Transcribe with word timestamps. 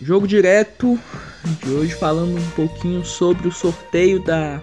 Jogo 0.00 0.28
direto 0.28 0.98
de 1.62 1.70
hoje 1.70 1.94
falando 1.94 2.36
um 2.36 2.50
pouquinho 2.50 3.04
sobre 3.04 3.48
o 3.48 3.52
sorteio 3.52 4.20
da 4.22 4.60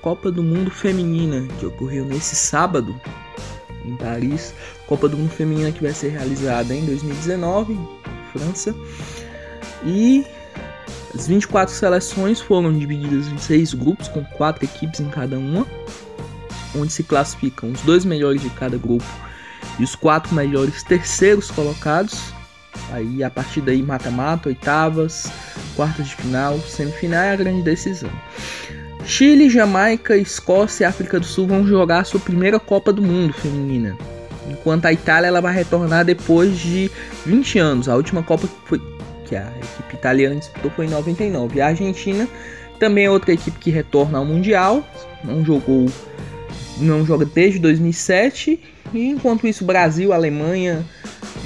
Copa 0.00 0.30
do 0.30 0.44
Mundo 0.44 0.70
Feminina 0.70 1.46
que 1.58 1.66
ocorreu 1.66 2.04
nesse 2.04 2.36
sábado 2.36 2.98
em 3.84 3.96
Paris. 3.96 4.54
Copa 4.86 5.08
do 5.08 5.16
Mundo 5.16 5.30
Feminina 5.30 5.72
que 5.72 5.82
vai 5.82 5.92
ser 5.92 6.10
realizada 6.10 6.72
em 6.72 6.84
2019, 6.84 7.72
em 7.72 7.88
França. 8.32 8.72
E 9.84 10.24
as 11.14 11.26
24 11.26 11.74
seleções 11.74 12.40
foram 12.40 12.72
divididas 12.72 13.26
em 13.26 13.38
seis 13.38 13.74
grupos 13.74 14.06
com 14.06 14.24
quatro 14.24 14.64
equipes 14.64 15.00
em 15.00 15.08
cada 15.08 15.36
uma, 15.36 15.66
onde 16.76 16.92
se 16.92 17.02
classificam 17.02 17.72
os 17.72 17.80
dois 17.80 18.04
melhores 18.04 18.40
de 18.40 18.50
cada 18.50 18.78
grupo 18.78 19.04
e 19.80 19.82
os 19.82 19.96
quatro 19.96 20.32
melhores 20.32 20.84
terceiros 20.84 21.50
colocados. 21.50 22.32
Aí 22.92 23.22
a 23.22 23.30
partir 23.30 23.60
daí 23.60 23.82
mata-mata, 23.82 24.48
oitavas, 24.48 25.30
quartas 25.76 26.08
de 26.08 26.16
final, 26.16 26.58
semifinal 26.60 27.24
e 27.24 27.28
a 27.28 27.36
grande 27.36 27.62
decisão. 27.62 28.10
Chile, 29.04 29.48
Jamaica, 29.48 30.16
Escócia 30.16 30.84
e 30.84 30.86
África 30.86 31.18
do 31.18 31.26
Sul 31.26 31.46
vão 31.46 31.66
jogar 31.66 32.04
sua 32.04 32.20
primeira 32.20 32.60
Copa 32.60 32.92
do 32.92 33.02
Mundo 33.02 33.32
feminina. 33.32 33.96
Enquanto 34.48 34.86
a 34.86 34.92
Itália 34.92 35.28
ela 35.28 35.40
vai 35.40 35.54
retornar 35.54 36.04
depois 36.04 36.58
de 36.58 36.90
20 37.24 37.58
anos. 37.58 37.88
A 37.88 37.96
última 37.96 38.22
Copa 38.22 38.46
que, 38.46 38.54
foi, 38.68 38.82
que 39.24 39.36
a 39.36 39.50
equipe 39.56 39.94
italiana 39.94 40.36
disputou 40.36 40.70
foi 40.72 40.86
em 40.86 40.90
99. 40.90 41.56
E 41.56 41.60
a 41.60 41.68
Argentina 41.68 42.28
também 42.78 43.06
é 43.06 43.10
outra 43.10 43.32
equipe 43.32 43.58
que 43.58 43.70
retorna 43.70 44.18
ao 44.18 44.24
Mundial. 44.24 44.84
Não 45.22 45.44
jogou, 45.44 45.86
não 46.78 47.04
joga 47.04 47.24
desde 47.24 47.58
2007. 47.58 48.60
E 48.92 49.06
enquanto 49.08 49.46
isso, 49.46 49.64
Brasil, 49.64 50.12
Alemanha, 50.12 50.84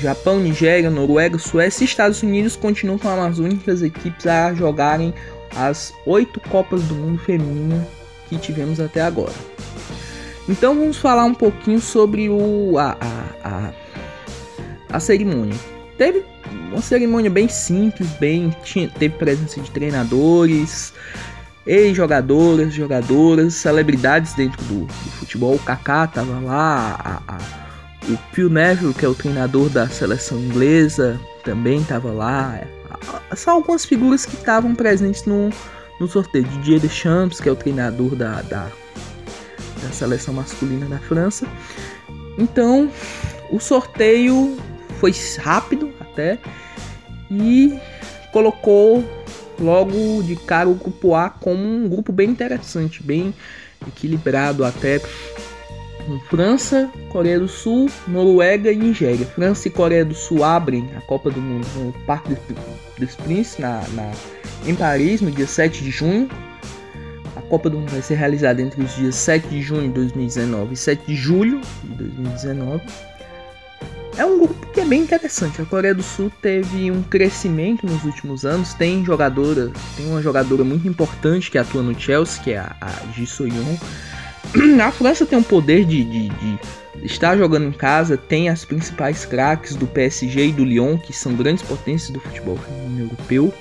Japão, 0.04 0.38
Nigéria, 0.38 0.90
Noruega, 0.90 1.38
Suécia 1.38 1.82
e 1.82 1.86
Estados 1.86 2.22
Unidos 2.22 2.56
continuam 2.56 2.98
com 2.98 3.08
as 3.08 3.38
únicas 3.38 3.80
equipes 3.80 4.26
a 4.26 4.52
jogarem 4.52 5.14
as 5.56 5.94
oito 6.04 6.40
Copas 6.40 6.82
do 6.82 6.94
Mundo 6.94 7.18
feminina 7.18 7.88
que 8.28 8.36
tivemos 8.36 8.80
até 8.80 9.00
agora. 9.00 9.32
Então 10.46 10.74
vamos 10.74 10.98
falar 10.98 11.24
um 11.24 11.32
pouquinho 11.32 11.80
sobre 11.80 12.28
o, 12.28 12.76
a, 12.78 12.98
a, 13.00 13.48
a, 13.48 13.72
a 14.90 15.00
cerimônia. 15.00 15.56
Teve 15.96 16.22
uma 16.70 16.82
cerimônia 16.82 17.30
bem 17.30 17.48
simples, 17.48 18.10
bem 18.20 18.54
tinha, 18.62 18.90
teve 18.90 19.16
presença 19.16 19.58
de 19.58 19.70
treinadores, 19.70 20.92
ex-jogadoras, 21.66 22.74
jogadoras, 22.74 23.54
celebridades 23.54 24.34
dentro 24.34 24.62
do, 24.64 24.84
do 24.84 25.10
futebol. 25.12 25.54
O 25.54 25.58
Kaká 25.60 26.06
tava 26.08 26.40
lá, 26.40 27.00
a, 27.02 27.36
a, 27.36 27.63
o 28.08 28.34
Phil 28.34 28.50
Neville, 28.50 28.94
que 28.94 29.04
é 29.04 29.08
o 29.08 29.14
treinador 29.14 29.68
da 29.70 29.88
seleção 29.88 30.38
inglesa, 30.38 31.18
também 31.42 31.82
tava 31.84 32.10
lá 32.12 32.60
são 33.36 33.54
algumas 33.54 33.84
figuras 33.84 34.24
que 34.24 34.36
estavam 34.36 34.74
presentes 34.74 35.24
no, 35.24 35.50
no 36.00 36.08
sorteio. 36.08 36.44
Didier 36.44 36.80
Deschamps, 36.80 37.40
que 37.40 37.48
é 37.48 37.52
o 37.52 37.56
treinador 37.56 38.14
da, 38.14 38.42
da, 38.42 38.70
da 39.82 39.92
seleção 39.92 40.34
masculina 40.34 40.86
da 40.86 40.98
França. 40.98 41.46
Então, 42.38 42.90
o 43.50 43.60
sorteio 43.60 44.56
foi 44.98 45.12
rápido 45.38 45.92
até 46.00 46.38
e 47.30 47.78
colocou 48.32 49.04
logo 49.58 50.22
de 50.22 50.34
cara 50.36 50.68
o 50.68 50.74
grupo 50.74 51.14
A 51.14 51.30
como 51.30 51.62
um 51.62 51.88
grupo 51.88 52.12
bem 52.12 52.30
interessante, 52.30 53.02
bem 53.02 53.32
equilibrado 53.86 54.64
até 54.64 55.00
com 56.04 56.18
França, 56.20 56.90
Coreia 57.08 57.38
do 57.38 57.48
Sul, 57.48 57.90
Noruega 58.06 58.70
e 58.70 58.76
Nigéria. 58.76 59.26
França 59.26 59.68
e 59.68 59.70
Coreia 59.70 60.04
do 60.04 60.14
Sul 60.14 60.44
abrem 60.44 60.88
a 60.96 61.00
Copa 61.02 61.30
do 61.30 61.40
Mundo 61.40 61.66
no 61.76 61.92
Parque 62.04 62.36
dos 62.98 63.14
Príncipes, 63.16 63.58
na, 63.58 63.82
na, 63.92 64.12
em 64.66 64.74
Paris, 64.74 65.20
no 65.20 65.30
dia 65.30 65.46
7 65.46 65.82
de 65.82 65.90
junho. 65.90 66.28
A 67.36 67.42
Copa 67.42 67.68
do 67.68 67.78
Mundo 67.78 67.90
vai 67.90 68.02
ser 68.02 68.14
realizada 68.14 68.62
entre 68.62 68.82
os 68.82 68.94
dias 68.94 69.14
7 69.16 69.48
de 69.48 69.60
junho 69.60 69.88
de 69.88 69.94
2019 69.94 70.74
e 70.74 70.76
7 70.76 71.06
de 71.06 71.16
julho 71.16 71.60
de 71.82 71.94
2019. 71.94 72.82
É 74.16 74.24
um 74.24 74.38
grupo 74.38 74.66
que 74.68 74.80
é 74.80 74.84
bem 74.84 75.02
interessante. 75.02 75.60
A 75.60 75.64
Coreia 75.64 75.94
do 75.94 76.02
Sul 76.02 76.30
teve 76.40 76.88
um 76.90 77.02
crescimento 77.02 77.84
nos 77.84 78.04
últimos 78.04 78.44
anos. 78.44 78.72
Tem 78.72 79.04
jogadora, 79.04 79.72
tem 79.96 80.06
uma 80.06 80.22
jogadora 80.22 80.62
muito 80.62 80.86
importante 80.86 81.50
que 81.50 81.58
atua 81.58 81.82
no 81.82 81.98
Chelsea, 81.98 82.42
que 82.42 82.52
é 82.52 82.58
a, 82.58 82.76
a 82.80 83.12
Ji 83.12 83.26
So-yoon 83.26 83.76
a 84.82 84.90
França 84.90 85.26
tem 85.26 85.38
um 85.38 85.42
poder 85.42 85.84
de, 85.84 86.04
de, 86.04 86.28
de, 86.28 86.58
estar 87.02 87.36
jogando 87.36 87.66
em 87.66 87.72
casa, 87.72 88.16
tem 88.16 88.48
as 88.48 88.64
principais 88.64 89.24
craques 89.24 89.74
do 89.76 89.86
PSG 89.86 90.48
e 90.48 90.52
do 90.52 90.64
Lyon, 90.64 90.96
que 90.96 91.12
são 91.12 91.34
grandes 91.34 91.62
potências 91.62 92.10
do 92.10 92.20
futebol 92.20 92.58
europeu. 92.98 93.52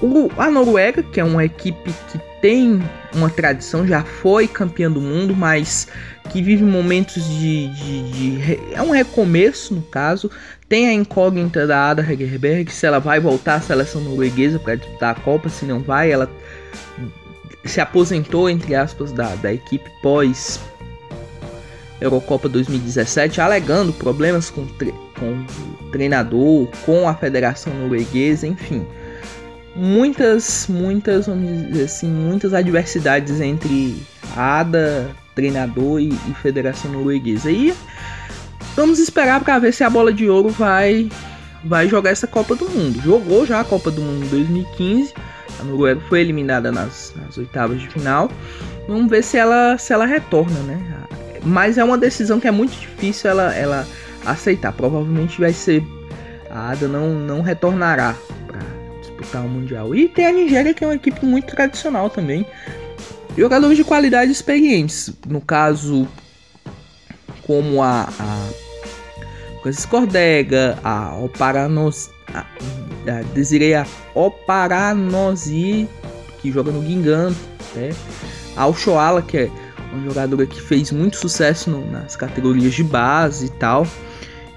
O, 0.00 0.30
a 0.36 0.50
Noruega, 0.50 1.02
que 1.02 1.18
é 1.18 1.24
uma 1.24 1.44
equipe 1.44 1.92
que 2.12 2.18
tem 2.40 2.82
uma 3.14 3.30
tradição, 3.30 3.86
já 3.86 4.04
foi 4.04 4.46
campeã 4.46 4.90
do 4.90 5.00
mundo, 5.00 5.34
mas 5.34 5.88
que 6.30 6.42
vive 6.42 6.62
momentos 6.62 7.24
de, 7.24 7.68
de, 7.68 8.10
de, 8.10 8.74
É 8.74 8.82
um 8.82 8.90
recomeço, 8.90 9.74
no 9.74 9.82
caso. 9.82 10.30
Tem 10.68 10.88
a 10.88 10.92
incógnita 10.92 11.66
da 11.66 11.90
Ada 11.90 12.02
Hegerberg, 12.02 12.70
se 12.70 12.86
ela 12.86 12.98
vai 12.98 13.18
voltar 13.18 13.54
à 13.54 13.60
seleção 13.60 14.00
norueguesa 14.02 14.58
para 14.58 14.74
disputar 14.74 15.16
a 15.16 15.20
Copa, 15.20 15.48
se 15.48 15.64
não 15.64 15.80
vai, 15.80 16.10
ela 16.10 16.30
se 17.64 17.80
aposentou, 17.80 18.48
entre 18.48 18.74
aspas, 18.74 19.12
da, 19.12 19.34
da 19.36 19.52
equipe 19.52 19.90
pós 20.02 20.60
Eurocopa 22.00 22.48
2017, 22.48 23.40
alegando 23.40 23.92
problemas 23.92 24.50
com, 24.50 24.66
com 25.18 25.44
o 25.84 25.90
treinador, 25.90 26.68
com 26.84 27.08
a 27.08 27.14
federação 27.14 27.72
norueguesa, 27.74 28.46
enfim. 28.46 28.86
Muitas, 29.74 30.66
muitas, 30.68 31.26
vamos 31.26 31.68
dizer 31.68 31.84
assim, 31.84 32.08
muitas 32.08 32.52
adversidades 32.52 33.40
entre 33.40 34.02
ADA, 34.36 35.10
treinador 35.34 36.00
e, 36.00 36.08
e 36.08 36.34
federação 36.42 36.92
norueguesa. 36.92 37.50
E 37.50 37.74
vamos 38.76 38.98
esperar 38.98 39.42
para 39.42 39.58
ver 39.58 39.72
se 39.72 39.82
a 39.82 39.90
bola 39.90 40.12
de 40.12 40.28
ouro 40.28 40.50
vai, 40.50 41.08
vai 41.64 41.88
jogar 41.88 42.10
essa 42.10 42.26
Copa 42.26 42.54
do 42.54 42.68
Mundo. 42.68 43.00
Jogou 43.00 43.46
já 43.46 43.60
a 43.60 43.64
Copa 43.64 43.90
do 43.90 44.02
Mundo 44.02 44.26
em 44.26 44.28
2015 44.28 45.14
a 45.60 45.64
Noruega 45.64 46.00
foi 46.08 46.20
eliminada 46.20 46.70
nas, 46.70 47.12
nas, 47.16 47.36
oitavas 47.38 47.80
de 47.80 47.88
final. 47.88 48.30
Vamos 48.88 49.10
ver 49.10 49.22
se 49.22 49.36
ela, 49.36 49.78
se 49.78 49.92
ela 49.92 50.06
retorna, 50.06 50.58
né? 50.60 50.80
Mas 51.42 51.78
é 51.78 51.84
uma 51.84 51.98
decisão 51.98 52.40
que 52.40 52.48
é 52.48 52.50
muito 52.50 52.72
difícil 52.78 53.30
ela, 53.30 53.54
ela 53.54 53.86
aceitar. 54.24 54.72
Provavelmente 54.72 55.40
vai 55.40 55.52
ser. 55.52 55.82
A 56.50 56.70
Ada 56.70 56.86
não, 56.86 57.14
não 57.14 57.42
retornará 57.42 58.14
para 58.46 58.60
disputar 59.00 59.44
o 59.44 59.48
Mundial. 59.48 59.94
E 59.94 60.08
tem 60.08 60.26
a 60.26 60.32
Nigéria, 60.32 60.72
que 60.72 60.84
é 60.84 60.86
uma 60.86 60.94
equipe 60.94 61.24
muito 61.26 61.54
tradicional 61.54 62.08
também. 62.08 62.46
Jogadores 63.36 63.76
de 63.76 63.84
qualidade 63.84 64.30
experientes. 64.30 65.12
No 65.26 65.40
caso, 65.40 66.06
como 67.46 67.82
a, 67.82 68.08
a 68.18 68.48
Cordega, 69.88 70.78
a 70.84 71.16
Oparanos, 71.16 72.10
a, 72.32 72.44
a 73.08 73.22
Desiree 73.34 73.74
Oparanosi, 74.14 75.88
que 76.40 76.50
joga 76.50 76.70
no 76.70 76.84
Gingan, 76.84 77.32
né? 77.74 77.90
A 78.56 78.66
Oshoala, 78.66 79.22
que 79.22 79.38
é 79.38 79.50
uma 79.92 80.04
jogadora 80.04 80.46
que 80.46 80.60
fez 80.60 80.90
muito 80.90 81.16
sucesso 81.16 81.70
no, 81.70 81.90
nas 81.90 82.16
categorias 82.16 82.74
de 82.74 82.84
base 82.84 83.46
e 83.46 83.50
tal. 83.50 83.86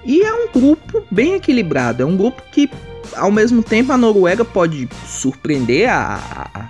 E 0.04 0.22
é 0.22 0.32
um 0.32 0.48
grupo 0.52 1.02
bem 1.10 1.34
equilibrado, 1.34 2.02
é 2.02 2.06
um 2.06 2.16
grupo 2.16 2.42
que 2.52 2.70
ao 3.16 3.30
mesmo 3.30 3.62
tempo 3.62 3.92
a 3.92 3.96
Noruega 3.96 4.44
pode 4.44 4.88
surpreender 5.06 5.88
a, 5.88 6.20
a, 6.54 6.68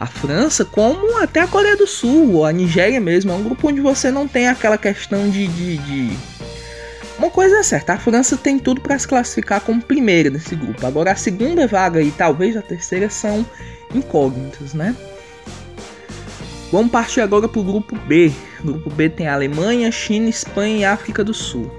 a 0.00 0.06
França, 0.06 0.64
como 0.64 1.18
até 1.22 1.40
a 1.40 1.46
Coreia 1.46 1.76
do 1.76 1.86
Sul, 1.86 2.34
ou 2.34 2.46
a 2.46 2.52
Nigéria 2.52 3.00
mesmo. 3.00 3.32
É 3.32 3.34
um 3.34 3.42
grupo 3.42 3.68
onde 3.68 3.80
você 3.80 4.10
não 4.10 4.26
tem 4.26 4.48
aquela 4.48 4.78
questão 4.78 5.28
de, 5.28 5.46
de, 5.46 5.78
de 5.78 6.16
uma 7.18 7.30
coisa 7.30 7.58
é 7.58 7.62
certa, 7.62 7.94
a 7.94 7.98
França 7.98 8.36
tem 8.36 8.58
tudo 8.58 8.80
para 8.80 8.98
se 8.98 9.06
classificar 9.06 9.60
como 9.60 9.82
primeira 9.82 10.30
nesse 10.30 10.54
grupo. 10.54 10.86
Agora 10.86 11.12
a 11.12 11.16
segunda 11.16 11.66
vaga 11.66 12.02
e 12.02 12.10
talvez 12.10 12.56
a 12.56 12.62
terceira 12.62 13.08
são 13.10 13.44
incógnitas, 13.94 14.74
né? 14.74 14.96
Vamos 16.70 16.90
partir 16.90 17.20
agora 17.20 17.46
para 17.46 17.60
o 17.60 17.64
grupo 17.64 17.94
B. 18.06 18.32
O 18.60 18.64
grupo 18.64 18.90
B 18.90 19.10
tem 19.10 19.28
Alemanha, 19.28 19.92
China, 19.92 20.28
Espanha 20.28 20.76
e 20.78 20.84
África 20.84 21.22
do 21.22 21.34
Sul. 21.34 21.70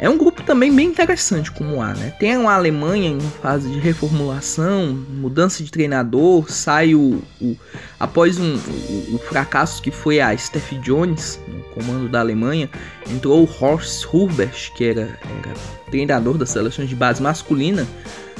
É 0.00 0.08
um 0.08 0.18
grupo 0.18 0.42
também 0.42 0.74
bem 0.74 0.88
interessante 0.88 1.52
como 1.52 1.80
há, 1.80 1.94
né? 1.94 2.12
Tem 2.18 2.36
uma 2.36 2.52
Alemanha 2.52 3.10
em 3.10 3.20
fase 3.20 3.70
de 3.70 3.78
reformulação, 3.78 4.92
mudança 5.08 5.62
de 5.62 5.70
treinador, 5.70 6.50
sai 6.50 6.94
o, 6.94 7.22
o 7.40 7.56
após 7.98 8.38
um, 8.38 8.56
o, 8.56 9.14
o, 9.14 9.18
fracasso 9.18 9.80
que 9.80 9.92
foi 9.92 10.20
a 10.20 10.36
Steph 10.36 10.72
Jones 10.82 11.38
no 11.46 11.62
comando 11.74 12.08
da 12.08 12.20
Alemanha, 12.20 12.68
entrou 13.08 13.44
o 13.44 13.48
Horst 13.48 14.04
Hubert, 14.12 14.72
que 14.74 14.84
era, 14.84 15.02
era 15.02 15.54
treinador 15.90 16.36
das 16.36 16.50
seleções 16.50 16.88
de 16.88 16.96
base 16.96 17.22
masculina, 17.22 17.86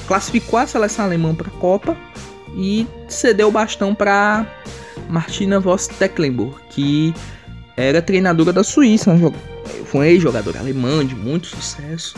classificou 0.08 0.58
a 0.58 0.66
seleção 0.66 1.04
alemã 1.04 1.34
para 1.34 1.48
a 1.48 1.52
Copa 1.52 1.96
e 2.56 2.86
cedeu 3.08 3.48
o 3.48 3.52
bastão 3.52 3.94
para 3.94 4.44
Martina 5.08 5.60
Voss 5.60 5.86
Tecklenburg, 5.86 6.56
que 6.70 7.14
era 7.76 8.02
treinadora 8.02 8.52
da 8.52 8.64
Suíça, 8.64 9.14
foi 9.94 10.00
um 10.00 10.02
ex-jogador 10.02 10.56
alemão 10.56 11.04
de 11.04 11.14
muito 11.14 11.46
sucesso. 11.46 12.16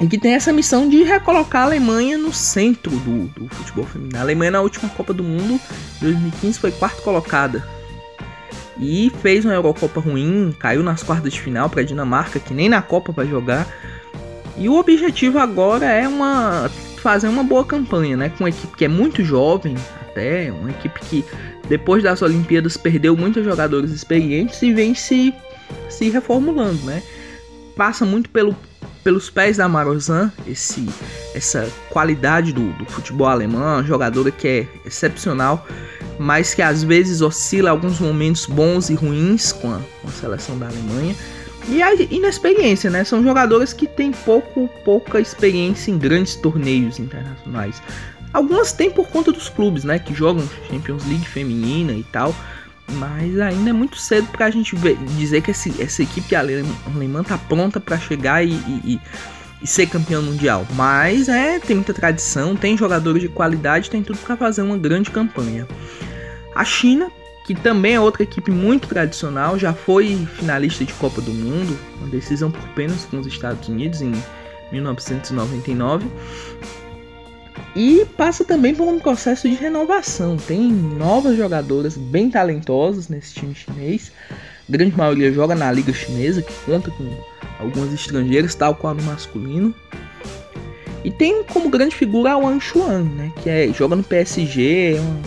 e 0.00 0.06
que 0.06 0.16
tem 0.16 0.34
essa 0.34 0.52
missão 0.52 0.88
de 0.88 1.02
recolocar 1.02 1.62
a 1.62 1.64
Alemanha 1.64 2.16
no 2.16 2.32
centro 2.32 2.92
do, 2.98 3.26
do 3.28 3.48
futebol 3.52 3.84
feminino. 3.84 4.16
A 4.16 4.22
Alemanha 4.22 4.52
na 4.52 4.60
última 4.60 4.88
Copa 4.90 5.12
do 5.12 5.24
Mundo, 5.24 5.60
2015, 6.00 6.58
foi 6.60 6.70
quarto 6.70 7.02
colocada. 7.02 7.66
E 8.78 9.12
fez 9.20 9.44
uma 9.44 9.52
Eurocopa 9.52 10.00
ruim, 10.00 10.54
caiu 10.56 10.84
nas 10.84 11.02
quartas 11.02 11.32
de 11.32 11.40
final 11.40 11.68
para 11.68 11.80
a 11.80 11.84
Dinamarca, 11.84 12.38
que 12.38 12.54
nem 12.54 12.68
na 12.68 12.80
Copa 12.80 13.10
vai 13.10 13.26
jogar. 13.26 13.66
E 14.56 14.68
o 14.68 14.78
objetivo 14.78 15.38
agora 15.38 15.86
é 15.86 16.06
uma 16.06 16.70
fazer 17.02 17.28
uma 17.28 17.42
boa 17.42 17.64
campanha, 17.64 18.16
né? 18.16 18.28
Com 18.28 18.44
uma 18.44 18.50
equipe 18.50 18.76
que 18.76 18.84
é 18.84 18.88
muito 18.88 19.24
jovem, 19.24 19.74
até 20.00 20.52
uma 20.52 20.70
equipe 20.70 21.00
que 21.00 21.24
depois 21.68 22.02
das 22.02 22.22
Olimpíadas 22.22 22.76
perdeu 22.76 23.16
muitos 23.16 23.44
jogadores 23.44 23.90
experientes 23.90 24.62
e 24.62 24.72
vem 24.72 24.94
se, 24.94 25.34
se 25.88 26.08
reformulando, 26.10 26.84
né? 26.84 27.02
Passa 27.76 28.04
muito 28.04 28.28
pelo 28.30 28.54
pelos 29.02 29.30
pés 29.30 29.56
da 29.56 29.68
Marozan, 29.68 30.30
esse, 30.46 30.86
essa 31.34 31.68
qualidade 31.88 32.52
do, 32.52 32.70
do 32.74 32.84
futebol 32.86 33.26
alemão, 33.26 33.84
jogadora 33.84 34.30
que 34.30 34.46
é 34.46 34.66
excepcional, 34.84 35.66
mas 36.18 36.52
que 36.52 36.62
às 36.62 36.82
vezes 36.82 37.22
oscila 37.22 37.70
alguns 37.70 37.98
momentos 37.98 38.46
bons 38.46 38.90
e 38.90 38.94
ruins 38.94 39.52
com 39.52 39.72
a, 39.72 39.80
com 40.02 40.08
a 40.08 40.10
seleção 40.10 40.58
da 40.58 40.66
Alemanha. 40.66 41.14
E 41.68 41.82
a 41.82 41.94
inexperiência, 41.94 42.90
né? 42.90 43.04
São 43.04 43.22
jogadoras 43.22 43.72
que 43.72 43.86
têm 43.86 44.12
pouco, 44.12 44.68
pouca 44.84 45.20
experiência 45.20 45.90
em 45.90 45.98
grandes 45.98 46.34
torneios 46.34 46.98
internacionais. 46.98 47.82
Algumas 48.32 48.72
têm 48.72 48.90
por 48.90 49.08
conta 49.08 49.30
dos 49.30 49.48
clubes, 49.48 49.84
né? 49.84 49.98
Que 49.98 50.14
jogam 50.14 50.48
Champions 50.70 51.06
League 51.06 51.26
feminina 51.26 51.92
e 51.92 52.02
tal. 52.04 52.34
Mas 52.94 53.38
ainda 53.38 53.70
é 53.70 53.72
muito 53.72 53.96
cedo 53.96 54.28
para 54.28 54.46
a 54.46 54.50
gente 54.50 54.74
ver, 54.76 54.96
dizer 55.16 55.42
que 55.42 55.50
esse, 55.50 55.80
essa 55.80 56.02
equipe 56.02 56.34
alemã 56.34 57.22
tá 57.22 57.38
pronta 57.38 57.80
para 57.80 57.98
chegar 57.98 58.44
e, 58.44 58.52
e, 58.52 59.00
e, 59.62 59.66
ser 59.66 59.86
campeão 59.86 60.22
mundial. 60.22 60.66
Mas 60.74 61.28
é, 61.28 61.58
tem 61.58 61.76
muita 61.76 61.94
tradição, 61.94 62.56
tem 62.56 62.76
jogadores 62.76 63.22
de 63.22 63.28
qualidade, 63.28 63.90
tem 63.90 64.02
tudo 64.02 64.18
para 64.18 64.36
fazer 64.36 64.62
uma 64.62 64.76
grande 64.76 65.10
campanha. 65.10 65.66
A 66.54 66.64
China, 66.64 67.10
que 67.46 67.54
também 67.54 67.94
é 67.94 68.00
outra 68.00 68.22
equipe 68.22 68.50
muito 68.50 68.88
tradicional, 68.88 69.58
já 69.58 69.72
foi 69.72 70.16
finalista 70.36 70.84
de 70.84 70.92
Copa 70.94 71.20
do 71.20 71.32
Mundo, 71.32 71.78
uma 71.98 72.08
decisão 72.08 72.50
por 72.50 72.66
pênalti 72.70 73.06
com 73.10 73.18
os 73.18 73.26
Estados 73.26 73.68
Unidos 73.68 74.02
em 74.02 74.12
1999 74.72 76.06
e 77.74 78.04
passa 78.16 78.44
também 78.44 78.74
por 78.74 78.88
um 78.88 78.98
processo 78.98 79.48
de 79.48 79.54
renovação. 79.54 80.36
Tem 80.36 80.70
novas 80.70 81.36
jogadoras 81.36 81.96
bem 81.96 82.30
talentosas 82.30 83.08
nesse 83.08 83.34
time 83.34 83.54
chinês. 83.54 84.12
A 84.30 84.72
grande 84.72 84.96
maioria 84.96 85.32
joga 85.32 85.54
na 85.54 85.70
liga 85.70 85.92
chinesa, 85.92 86.42
que 86.42 86.52
conta 86.64 86.90
com 86.90 87.08
algumas 87.58 87.92
estrangeiras, 87.92 88.54
tal 88.54 88.74
qual 88.74 88.94
no 88.94 89.02
masculino. 89.02 89.74
E 91.04 91.10
tem 91.10 91.42
como 91.44 91.70
grande 91.70 91.94
figura 91.94 92.36
o 92.36 92.42
Wang 92.44 92.62
Chuan, 92.62 93.02
né, 93.02 93.32
que 93.42 93.48
é, 93.48 93.72
joga 93.72 93.96
no 93.96 94.02
PSG, 94.02 94.96
é 94.96 95.00
uma, 95.00 95.20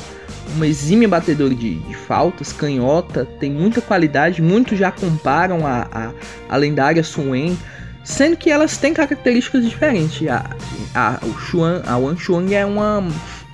uma 0.55 0.67
exímia 0.67 1.07
batedora 1.07 1.55
de, 1.55 1.75
de, 1.75 1.95
faltas, 1.95 2.53
canhota, 2.53 3.25
tem 3.39 3.51
muita 3.51 3.81
qualidade. 3.81 4.41
Muitos 4.41 4.77
já 4.77 4.91
comparam 4.91 5.65
a, 5.65 5.87
a, 5.91 6.11
a 6.47 6.55
lendária 6.57 7.03
Sun 7.03 7.31
Wen 7.31 7.57
sendo 8.03 8.35
que 8.35 8.49
elas 8.49 8.77
têm 8.77 8.93
características 8.93 9.63
diferentes. 9.63 10.27
A, 10.27 10.49
a, 10.93 11.19
o 11.25 11.33
Xuan, 11.39 11.81
a 11.85 11.97
Wang 11.97 12.19
Chuang 12.19 12.53
é 12.53 12.65
uma 12.65 13.03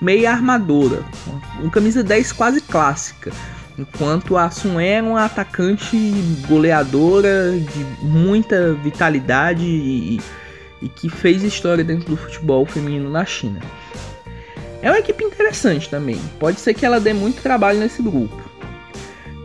meia 0.00 0.32
armadora, 0.32 1.04
uma, 1.58 1.70
camisa 1.70 2.02
10 2.02 2.32
quase 2.32 2.60
clássica, 2.60 3.30
enquanto 3.78 4.36
a 4.36 4.50
Sun 4.50 4.80
é 4.80 5.00
uma 5.02 5.24
atacante 5.24 5.96
goleadora 6.48 7.52
de 7.52 7.84
muita 8.04 8.72
vitalidade 8.74 9.64
e, 9.64 10.20
e 10.80 10.88
que 10.88 11.08
fez 11.08 11.42
história 11.42 11.84
dentro 11.84 12.08
do 12.08 12.16
futebol 12.16 12.64
feminino 12.64 13.10
na 13.10 13.24
China. 13.24 13.60
É 14.82 14.90
uma 14.90 14.98
equipe 14.98 15.22
interessante 15.22 15.90
também, 15.90 16.18
pode 16.38 16.58
ser 16.58 16.72
que 16.72 16.86
ela 16.86 16.98
dê 16.98 17.12
muito 17.12 17.42
trabalho 17.42 17.78
nesse 17.78 18.02
grupo. 18.02 18.40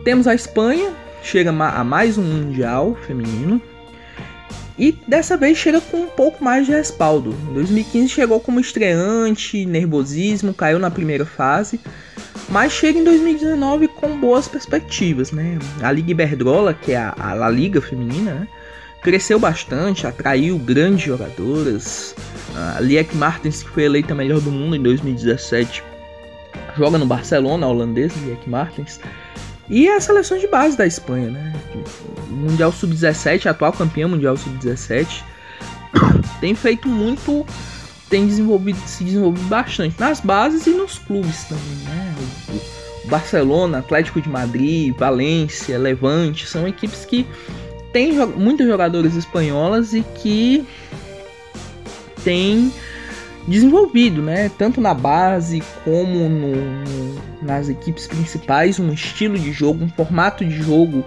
Temos 0.02 0.26
a 0.26 0.34
Espanha, 0.34 0.92
chega 1.22 1.50
a 1.50 1.84
mais 1.84 2.16
um 2.16 2.22
Mundial 2.22 2.96
feminino, 3.06 3.60
e 4.78 4.92
dessa 5.06 5.36
vez 5.36 5.56
chega 5.56 5.80
com 5.80 6.02
um 6.02 6.06
pouco 6.06 6.44
mais 6.44 6.66
de 6.66 6.72
respaldo. 6.72 7.34
Em 7.50 7.54
2015 7.54 8.08
chegou 8.08 8.40
como 8.40 8.60
estreante, 8.60 9.64
nervosismo, 9.64 10.52
caiu 10.52 10.78
na 10.78 10.90
primeira 10.90 11.24
fase, 11.24 11.80
mas 12.48 12.72
chega 12.72 12.98
em 12.98 13.04
2019 13.04 13.88
com 13.88 14.18
boas 14.18 14.46
perspectivas, 14.46 15.32
né? 15.32 15.58
A 15.82 15.90
Liga 15.90 16.10
Iberdrola, 16.10 16.74
que 16.74 16.92
é 16.92 16.96
a, 16.96 17.34
La 17.34 17.48
Liga 17.48 17.80
feminina, 17.80 18.34
né? 18.34 18.48
cresceu 19.02 19.38
bastante, 19.38 20.06
atraiu 20.06 20.58
grandes 20.58 21.04
jogadoras. 21.04 22.14
A 22.76 22.80
Liek 22.80 23.16
Martens, 23.16 23.62
que 23.62 23.70
foi 23.70 23.84
eleita 23.84 24.14
melhor 24.14 24.40
do 24.40 24.50
mundo 24.50 24.74
em 24.74 24.82
2017, 24.82 25.82
joga 26.76 26.98
no 26.98 27.06
Barcelona, 27.06 27.68
holandesa 27.68 28.14
Liek 28.24 28.48
Martens. 28.48 28.98
E 29.68 29.88
as 29.88 30.04
seleções 30.04 30.40
de 30.40 30.46
base 30.46 30.76
da 30.76 30.86
Espanha, 30.86 31.30
né? 31.30 31.52
Mundial 32.28 32.70
Sub-17, 32.70 33.46
atual 33.46 33.72
campeão 33.72 34.08
Mundial 34.08 34.36
Sub-17, 34.36 35.24
tem 36.40 36.54
feito 36.54 36.88
muito, 36.88 37.44
tem 38.08 38.26
desenvolvido, 38.26 38.78
se 38.86 39.02
desenvolvido 39.02 39.46
bastante 39.48 39.98
nas 39.98 40.20
bases 40.20 40.66
e 40.66 40.70
nos 40.70 40.98
clubes 40.98 41.44
também, 41.44 41.76
né? 41.84 42.14
Barcelona, 43.06 43.78
Atlético 43.78 44.20
de 44.20 44.28
Madrid, 44.28 44.94
Valência, 44.96 45.78
Levante, 45.78 46.46
são 46.46 46.66
equipes 46.66 47.04
que 47.04 47.26
têm 47.92 48.14
muitas 48.26 48.66
jogadoras 48.66 49.14
espanholas 49.14 49.94
e 49.94 50.02
que 50.02 50.66
têm 52.24 52.72
desenvolvido, 53.46 54.22
né? 54.22 54.50
Tanto 54.58 54.80
na 54.80 54.94
base 54.94 55.62
como 55.84 56.28
no, 56.28 56.56
no, 56.56 57.20
nas 57.42 57.68
equipes 57.68 58.06
principais, 58.06 58.78
um 58.78 58.92
estilo 58.92 59.38
de 59.38 59.52
jogo, 59.52 59.84
um 59.84 59.88
formato 59.88 60.44
de 60.44 60.56
jogo, 60.62 61.04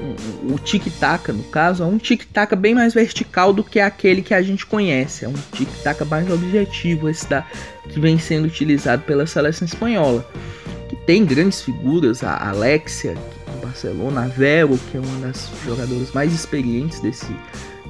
um, 0.00 0.54
o 0.54 0.58
tic-tac, 0.58 1.32
no 1.32 1.42
caso, 1.44 1.82
é 1.82 1.86
um 1.86 1.98
tic-tac 1.98 2.54
bem 2.56 2.74
mais 2.74 2.94
vertical 2.94 3.52
do 3.52 3.64
que 3.64 3.80
aquele 3.80 4.22
que 4.22 4.34
a 4.34 4.42
gente 4.42 4.66
conhece. 4.66 5.24
É 5.24 5.28
um 5.28 5.34
tic-tac 5.52 6.04
mais 6.04 6.30
objetivo, 6.30 7.08
esse 7.08 7.28
da, 7.28 7.46
que 7.88 7.98
vem 7.98 8.18
sendo 8.18 8.46
utilizado 8.46 9.02
pela 9.02 9.26
seleção 9.26 9.66
espanhola. 9.66 10.26
Que 10.88 10.96
tem 10.96 11.24
grandes 11.24 11.62
figuras, 11.62 12.22
a 12.22 12.48
Alexia, 12.48 13.14
do 13.14 13.66
Barcelona, 13.66 14.24
a 14.24 14.28
Vero, 14.28 14.78
que 14.90 14.96
é 14.96 15.00
uma 15.00 15.26
das 15.26 15.50
jogadoras 15.64 16.12
mais 16.12 16.32
experientes 16.32 17.00
desse, 17.00 17.26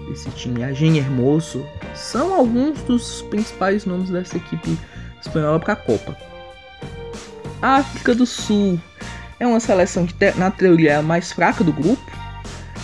desse 0.09 0.31
time, 0.31 0.65
a 0.65 0.73
Gene 0.73 0.99
Hermoso, 0.99 1.65
são 1.95 2.35
alguns 2.35 2.81
dos 2.83 3.23
principais 3.23 3.85
nomes 3.85 4.11
dessa 4.11 4.37
equipe 4.37 4.79
espanhola 5.21 5.61
para 5.61 5.75
a 5.75 5.77
Copa. 5.77 6.17
A 7.61 7.77
África 7.77 8.15
do 8.15 8.25
Sul 8.25 8.81
é 9.41 9.47
uma 9.47 9.61
seleção 9.61 10.07
que 10.07 10.15
na 10.37 10.51
teoria 10.51 10.93
é 10.93 10.97
a 10.97 11.03
mais 11.03 11.33
fraca 11.33 11.63
do 11.63 11.73
grupo, 11.73 12.11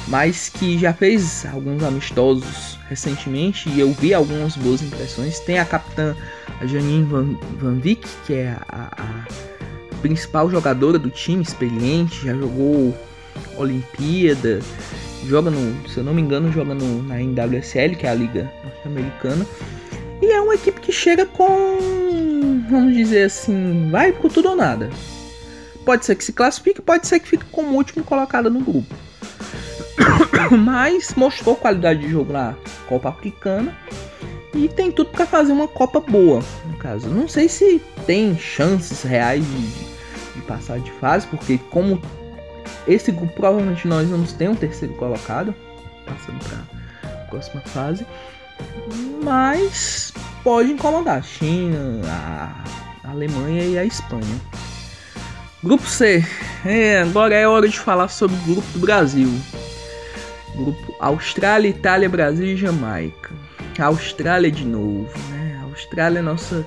mas 0.08 0.48
que 0.48 0.78
já 0.78 0.92
fez 0.92 1.46
alguns 1.46 1.82
amistosos 1.82 2.78
recentemente 2.88 3.68
e 3.70 3.80
eu 3.80 3.92
vi 3.92 4.12
algumas 4.12 4.56
boas 4.56 4.82
impressões. 4.82 5.40
Tem 5.40 5.58
a 5.58 5.64
capitã 5.64 6.14
Janine 6.62 7.04
Van, 7.04 7.38
Van 7.58 7.78
Vick, 7.78 8.06
que 8.26 8.34
é 8.34 8.56
a, 8.68 8.90
a 8.96 9.96
principal 10.02 10.50
jogadora 10.50 10.98
do 10.98 11.10
time, 11.10 11.42
experiente, 11.42 12.26
já 12.26 12.34
jogou 12.34 12.94
Olimpíada, 13.56 14.60
joga 15.26 15.50
no, 15.50 15.88
se 15.88 15.98
eu 15.98 16.04
não 16.04 16.14
me 16.14 16.22
engano, 16.22 16.52
joga 16.52 16.74
no, 16.74 17.02
na 17.02 17.20
NWSL, 17.20 17.96
que 17.96 18.06
é 18.06 18.10
a 18.10 18.14
liga 18.14 18.50
norte-americana. 18.62 19.46
E 20.22 20.26
é 20.26 20.40
uma 20.40 20.54
equipe 20.54 20.80
que 20.80 20.92
chega 20.92 21.26
com, 21.26 21.78
vamos 22.70 22.94
dizer 22.94 23.24
assim, 23.24 23.90
vai 23.90 24.12
por 24.12 24.32
tudo 24.32 24.50
ou 24.50 24.56
nada. 24.56 24.90
Pode 25.84 26.04
ser 26.06 26.14
que 26.14 26.24
se 26.24 26.32
classifique, 26.32 26.80
pode 26.80 27.06
ser 27.06 27.20
que 27.20 27.28
fique 27.28 27.44
como 27.46 27.76
último 27.76 28.04
colocada 28.04 28.48
no 28.48 28.60
grupo. 28.60 28.94
Mas 30.56 31.14
mostrou 31.14 31.56
qualidade 31.56 32.00
de 32.00 32.10
jogo 32.10 32.32
na 32.32 32.54
Copa 32.88 33.10
Africana 33.10 33.76
e 34.54 34.68
tem 34.68 34.90
tudo 34.90 35.10
para 35.10 35.26
fazer 35.26 35.52
uma 35.52 35.68
Copa 35.68 36.00
boa, 36.00 36.40
no 36.66 36.76
caso. 36.78 37.08
Não 37.08 37.28
sei 37.28 37.48
se 37.48 37.82
tem 38.06 38.38
chances 38.38 39.02
reais 39.02 39.44
de, 39.44 39.68
de 40.36 40.42
passar 40.46 40.78
de 40.78 40.90
fase, 40.92 41.26
porque 41.26 41.58
como 41.70 42.00
esse 42.86 43.10
grupo 43.10 43.32
provavelmente 43.34 43.86
nós 43.86 44.08
vamos 44.08 44.32
ter 44.32 44.48
um 44.48 44.54
terceiro 44.54 44.94
colocado, 44.94 45.54
passando 46.04 46.38
para 46.44 47.10
a 47.10 47.16
próxima 47.26 47.60
fase. 47.62 48.06
Mas 49.22 50.12
pode 50.42 50.72
incomodar 50.72 51.18
a 51.18 51.22
China, 51.22 52.00
a 53.04 53.10
Alemanha 53.10 53.64
e 53.64 53.78
a 53.78 53.84
Espanha. 53.84 54.40
Grupo 55.62 55.86
C. 55.86 56.24
É, 56.64 57.00
agora 57.00 57.34
é 57.34 57.48
hora 57.48 57.68
de 57.68 57.78
falar 57.78 58.08
sobre 58.08 58.36
o 58.36 58.54
grupo 58.54 58.68
do 58.74 58.80
Brasil. 58.80 59.30
Grupo 60.54 60.94
Austrália, 61.00 61.68
Itália, 61.68 62.08
Brasil 62.08 62.46
e 62.46 62.56
Jamaica. 62.56 63.30
A 63.78 63.86
Austrália 63.86 64.50
de 64.50 64.64
novo, 64.64 65.10
né? 65.30 65.58
A 65.60 65.64
Austrália 65.64 66.18
é 66.18 66.22
nossa 66.22 66.64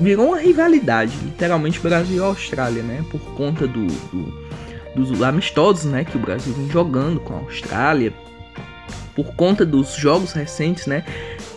virou 0.00 0.28
uma 0.28 0.38
rivalidade, 0.38 1.16
literalmente 1.22 1.78
Brasil 1.78 2.16
e 2.16 2.20
Austrália, 2.20 2.82
né? 2.82 3.04
Por 3.10 3.20
conta 3.34 3.66
do, 3.66 3.86
do 3.86 4.41
dos 4.94 5.22
amistosos 5.22 5.84
né, 5.84 6.04
que 6.04 6.16
o 6.16 6.20
Brasil 6.20 6.52
vem 6.52 6.70
jogando 6.70 7.20
com 7.20 7.34
a 7.34 7.38
Austrália, 7.38 8.12
por 9.14 9.34
conta 9.34 9.64
dos 9.64 9.94
jogos 9.94 10.32
recentes, 10.32 10.86
né? 10.86 11.04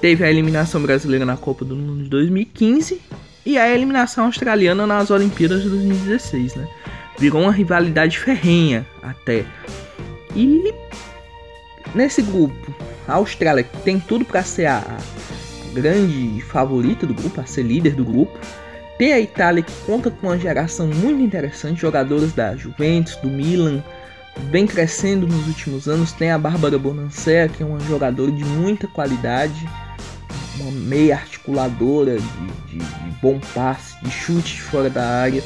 teve 0.05 0.23
a 0.23 0.29
eliminação 0.29 0.81
brasileira 0.81 1.25
na 1.25 1.35
Copa 1.35 1.65
do 1.65 1.75
Mundo 1.75 2.03
de 2.03 2.09
2015 2.09 3.01
e 3.45 3.57
a 3.57 3.67
eliminação 3.73 4.25
australiana 4.25 4.85
nas 4.85 5.09
Olimpíadas 5.09 5.63
de 5.63 5.69
2016, 5.69 6.55
né? 6.55 6.67
Virou 7.17 7.41
uma 7.41 7.51
rivalidade 7.51 8.19
ferrenha 8.19 8.85
até. 9.01 9.45
E 10.35 10.73
nesse 11.95 12.21
grupo, 12.21 12.71
a 13.07 13.15
Austrália 13.15 13.63
tem 13.83 13.99
tudo 13.99 14.25
para 14.25 14.43
ser 14.43 14.67
a 14.67 14.83
grande 15.73 16.39
favorita 16.41 17.07
do 17.07 17.13
grupo, 17.15 17.41
a 17.41 17.45
ser 17.45 17.63
líder 17.63 17.95
do 17.95 18.05
grupo. 18.05 18.37
Tem 18.97 19.11
a 19.11 19.19
Itália 19.19 19.61
que 19.61 19.73
conta 19.85 20.09
com 20.09 20.27
uma 20.27 20.37
geração 20.37 20.87
muito 20.87 21.21
interessante, 21.21 21.81
jogadores 21.81 22.31
da 22.31 22.55
Juventus, 22.55 23.17
do 23.17 23.27
Milan, 23.27 23.83
vem 24.49 24.65
crescendo 24.65 25.27
nos 25.27 25.47
últimos 25.47 25.87
anos. 25.87 26.13
Tem 26.13 26.31
a 26.31 26.37
Bárbara 26.37 26.77
Bonancea, 26.77 27.49
que 27.49 27.61
é 27.61 27.65
uma 27.65 27.79
jogadora 27.81 28.31
de 28.31 28.43
muita 28.45 28.87
qualidade, 28.87 29.67
uma 30.59 30.71
meia 30.71 31.15
articuladora 31.15 32.17
de, 32.17 32.47
de, 32.67 32.77
de 32.77 33.09
bom 33.21 33.39
passe, 33.53 34.01
de 34.01 34.09
chute 34.09 34.61
fora 34.61 34.89
da 34.89 35.05
área. 35.05 35.43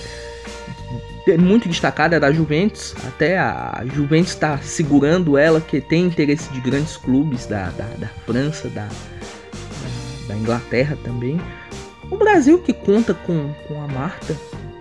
Muito 1.39 1.67
destacada 1.67 2.15
é 2.15 2.19
da 2.19 2.31
Juventus, 2.31 2.95
até 3.07 3.37
a 3.37 3.83
Juventus 3.93 4.31
está 4.31 4.57
segurando 4.59 5.37
ela, 5.37 5.61
que 5.61 5.79
tem 5.79 6.05
interesse 6.05 6.51
de 6.51 6.59
grandes 6.59 6.97
clubes 6.97 7.45
da, 7.45 7.69
da, 7.69 7.85
da 7.97 8.07
França, 8.25 8.67
da, 8.69 8.87
da 10.27 10.35
Inglaterra 10.35 10.97
também. 11.03 11.39
O 12.11 12.17
Brasil 12.17 12.57
que 12.59 12.73
conta 12.73 13.13
com, 13.13 13.53
com 13.67 13.81
a 13.81 13.87
Marta, 13.87 14.35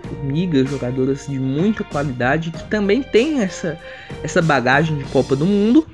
Formiga, 0.07 0.65
jogadoras 0.65 1.27
de 1.27 1.37
muita 1.37 1.83
qualidade, 1.83 2.49
que 2.51 2.63
também 2.63 3.03
tem 3.03 3.41
essa, 3.41 3.79
essa 4.23 4.41
bagagem 4.41 4.97
de 4.97 5.03
Copa 5.05 5.35
do 5.35 5.45
Mundo. 5.45 5.85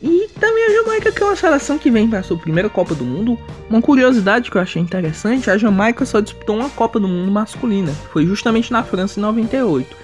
E 0.00 0.28
também 0.40 0.64
a 0.64 0.82
Jamaica, 0.82 1.12
que 1.12 1.22
é 1.22 1.26
uma 1.26 1.36
seleção 1.36 1.78
que 1.78 1.90
vem 1.90 2.08
para 2.08 2.20
a 2.20 2.22
sua 2.22 2.38
primeira 2.38 2.70
Copa 2.70 2.94
do 2.94 3.04
Mundo. 3.04 3.38
Uma 3.68 3.82
curiosidade 3.82 4.50
que 4.50 4.56
eu 4.56 4.62
achei 4.62 4.80
interessante: 4.80 5.50
a 5.50 5.58
Jamaica 5.58 6.06
só 6.06 6.20
disputou 6.20 6.56
uma 6.56 6.70
Copa 6.70 6.98
do 6.98 7.08
Mundo 7.08 7.30
masculina, 7.30 7.92
foi 8.12 8.26
justamente 8.26 8.72
na 8.72 8.82
França 8.82 9.20
em 9.20 9.22
98. 9.22 9.94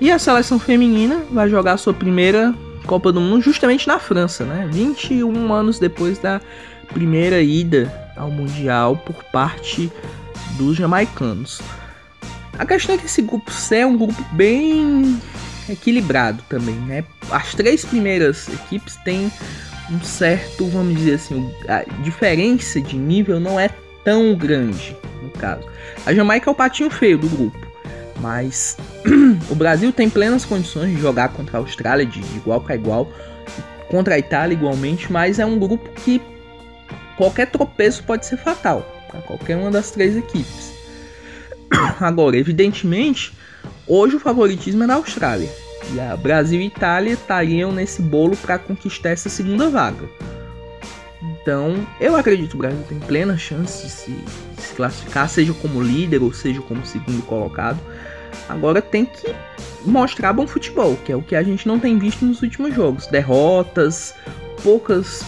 E 0.00 0.10
a 0.10 0.18
seleção 0.18 0.58
feminina 0.58 1.22
vai 1.30 1.48
jogar 1.50 1.76
sua 1.76 1.92
primeira 1.92 2.54
Copa 2.86 3.12
do 3.12 3.20
Mundo 3.20 3.42
justamente 3.42 3.86
na 3.86 3.98
França, 3.98 4.44
né? 4.44 4.66
21 4.70 5.52
anos 5.52 5.78
depois 5.78 6.18
da 6.18 6.40
primeira 6.92 7.40
ida 7.42 8.09
ao 8.20 8.30
Mundial 8.30 8.96
por 8.96 9.24
parte 9.24 9.90
dos 10.56 10.76
jamaicanos. 10.76 11.60
A 12.58 12.66
questão 12.66 12.94
é 12.94 12.98
que 12.98 13.06
esse 13.06 13.22
grupo 13.22 13.50
C 13.50 13.78
é 13.78 13.86
um 13.86 13.96
grupo 13.96 14.22
bem 14.32 15.18
equilibrado 15.68 16.42
também, 16.48 16.74
né? 16.74 17.04
As 17.30 17.54
três 17.54 17.84
primeiras 17.84 18.48
equipes 18.48 18.96
têm 18.96 19.32
um 19.90 20.00
certo, 20.02 20.66
vamos 20.66 20.94
dizer 20.94 21.14
assim, 21.14 21.50
a 21.68 21.82
diferença 22.02 22.80
de 22.80 22.96
nível 22.96 23.40
não 23.40 23.58
é 23.58 23.70
tão 24.04 24.34
grande, 24.34 24.96
no 25.22 25.30
caso. 25.30 25.66
A 26.04 26.12
Jamaica 26.12 26.50
é 26.50 26.52
o 26.52 26.54
patinho 26.54 26.90
feio 26.90 27.16
do 27.16 27.28
grupo, 27.28 27.66
mas 28.20 28.76
o 29.50 29.54
Brasil 29.54 29.92
tem 29.92 30.10
plenas 30.10 30.44
condições 30.44 30.94
de 30.94 31.00
jogar 31.00 31.30
contra 31.30 31.56
a 31.56 31.60
Austrália 31.60 32.04
de, 32.04 32.20
igual 32.36 32.60
para 32.60 32.74
igual, 32.74 33.10
contra 33.88 34.14
a 34.14 34.18
Itália 34.18 34.54
igualmente, 34.54 35.10
mas 35.10 35.38
é 35.38 35.46
um 35.46 35.58
grupo 35.58 35.88
que 36.04 36.20
qualquer 37.16 37.50
tropeço 37.50 38.02
pode 38.04 38.26
ser 38.26 38.36
fatal 38.36 38.86
para 39.10 39.20
qualquer 39.22 39.56
uma 39.56 39.70
das 39.70 39.90
três 39.90 40.16
equipes. 40.16 40.72
Agora, 42.00 42.36
evidentemente, 42.36 43.32
hoje 43.86 44.16
o 44.16 44.20
favoritismo 44.20 44.84
é 44.84 44.86
da 44.86 44.94
Austrália. 44.94 45.50
E 45.92 46.00
a 46.00 46.16
Brasil 46.16 46.60
e 46.60 46.66
Itália 46.66 47.14
estariam 47.14 47.72
nesse 47.72 48.02
bolo 48.02 48.36
para 48.36 48.58
conquistar 48.58 49.10
essa 49.10 49.28
segunda 49.28 49.68
vaga. 49.70 50.08
Então, 51.22 51.86
eu 51.98 52.16
acredito 52.16 52.50
que 52.50 52.56
o 52.56 52.58
Brasil 52.58 52.84
tem 52.88 52.98
plena 52.98 53.36
chance 53.36 53.82
de 53.82 53.90
se, 53.90 54.10
de 54.10 54.62
se 54.62 54.74
classificar, 54.74 55.28
seja 55.28 55.54
como 55.54 55.82
líder 55.82 56.22
ou 56.22 56.32
seja 56.32 56.60
como 56.60 56.84
segundo 56.84 57.22
colocado. 57.22 57.78
Agora 58.48 58.82
tem 58.82 59.04
que 59.04 59.34
mostrar 59.84 60.32
bom 60.32 60.46
futebol, 60.46 60.96
que 61.04 61.12
é 61.12 61.16
o 61.16 61.22
que 61.22 61.34
a 61.34 61.42
gente 61.42 61.66
não 61.66 61.78
tem 61.78 61.98
visto 61.98 62.24
nos 62.24 62.42
últimos 62.42 62.74
jogos. 62.74 63.06
Derrotas, 63.06 64.14
poucas 64.62 65.24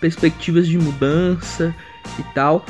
perspectivas 0.00 0.66
de 0.66 0.78
mudança 0.78 1.74
e 2.18 2.22
tal. 2.34 2.64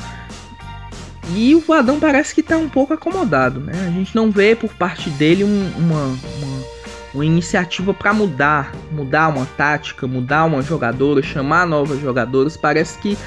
E 1.35 1.55
o 1.55 1.59
Vadão 1.59 1.99
parece 1.99 2.35
que 2.35 2.41
está 2.41 2.57
um 2.57 2.67
pouco 2.67 2.93
acomodado, 2.93 3.59
né? 3.59 3.73
A 3.87 3.91
gente 3.91 4.15
não 4.15 4.29
vê 4.29 4.55
por 4.55 4.73
parte 4.73 5.09
dele 5.11 5.43
um, 5.43 5.71
uma, 5.77 6.03
uma, 6.05 6.63
uma, 7.13 7.25
iniciativa 7.25 7.93
para 7.93 8.13
mudar, 8.13 8.73
mudar 8.91 9.29
uma 9.29 9.45
tática, 9.57 10.05
mudar 10.05 10.43
uma 10.45 10.61
jogadora, 10.61 11.21
chamar 11.21 11.65
novas 11.65 12.01
jogadoras. 12.01 12.57
Parece 12.57 12.97
que 12.99 13.17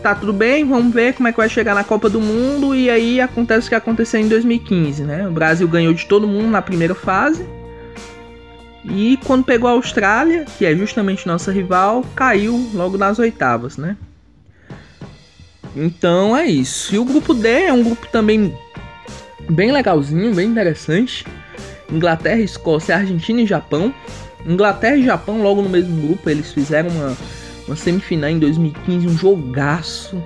tá 0.00 0.14
tudo 0.14 0.32
bem, 0.32 0.64
vamos 0.64 0.94
ver 0.94 1.14
como 1.14 1.28
é 1.28 1.32
que 1.32 1.38
vai 1.38 1.48
chegar 1.48 1.74
na 1.74 1.82
Copa 1.82 2.08
do 2.08 2.20
Mundo 2.20 2.74
e 2.74 2.88
aí 2.88 3.20
acontece 3.20 3.66
o 3.66 3.70
que 3.70 3.74
aconteceu 3.74 4.20
em 4.20 4.28
2015, 4.28 5.02
né? 5.02 5.26
O 5.26 5.32
Brasil 5.32 5.66
ganhou 5.66 5.92
de 5.92 6.06
todo 6.06 6.28
mundo 6.28 6.48
na 6.48 6.62
primeira 6.62 6.94
fase. 6.94 7.44
E 8.84 9.18
quando 9.24 9.44
pegou 9.44 9.68
a 9.68 9.72
Austrália, 9.72 10.44
que 10.58 10.66
é 10.66 10.74
justamente 10.76 11.26
nossa 11.26 11.50
rival, 11.50 12.04
caiu 12.14 12.70
logo 12.74 12.98
nas 12.98 13.18
oitavas, 13.18 13.76
né? 13.76 13.96
Então 15.74 16.36
é 16.36 16.46
isso. 16.46 16.94
E 16.94 16.98
o 16.98 17.04
grupo 17.04 17.34
D 17.34 17.48
é 17.48 17.72
um 17.72 17.82
grupo 17.82 18.06
também 18.08 18.54
bem 19.48 19.72
legalzinho, 19.72 20.34
bem 20.34 20.48
interessante. 20.48 21.24
Inglaterra, 21.90 22.40
Escócia, 22.40 22.96
Argentina 22.96 23.40
e 23.40 23.46
Japão. 23.46 23.92
Inglaterra 24.46 24.96
e 24.96 25.04
Japão 25.04 25.42
logo 25.42 25.62
no 25.62 25.68
mesmo 25.68 26.06
grupo, 26.06 26.28
eles 26.28 26.52
fizeram 26.52 26.90
uma, 26.90 27.16
uma 27.66 27.76
semifinal 27.76 28.30
em 28.30 28.38
2015, 28.38 29.06
um 29.06 29.16
jogaço. 29.16 30.22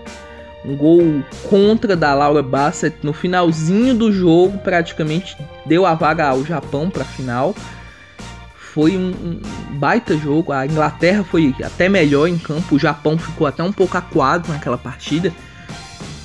Um 0.64 0.76
gol 0.76 1.22
contra 1.48 1.94
da 1.96 2.12
Laura 2.12 2.42
Bassett 2.42 2.96
no 3.02 3.12
finalzinho 3.12 3.94
do 3.94 4.12
jogo, 4.12 4.58
praticamente 4.58 5.36
deu 5.64 5.86
a 5.86 5.94
vaga 5.94 6.26
ao 6.26 6.44
Japão 6.44 6.90
para 6.90 7.02
a 7.02 7.06
final. 7.06 7.54
Foi 8.78 8.96
um, 8.96 9.08
um, 9.08 9.40
baita 9.76 10.16
jogo. 10.16 10.52
A 10.52 10.64
Inglaterra 10.64 11.24
foi 11.24 11.52
até 11.64 11.88
melhor 11.88 12.28
em 12.28 12.38
campo. 12.38 12.76
O 12.76 12.78
Japão 12.78 13.18
ficou 13.18 13.44
até 13.44 13.60
um 13.60 13.72
pouco 13.72 13.98
acuado 13.98 14.48
naquela 14.48 14.78
partida. 14.78 15.34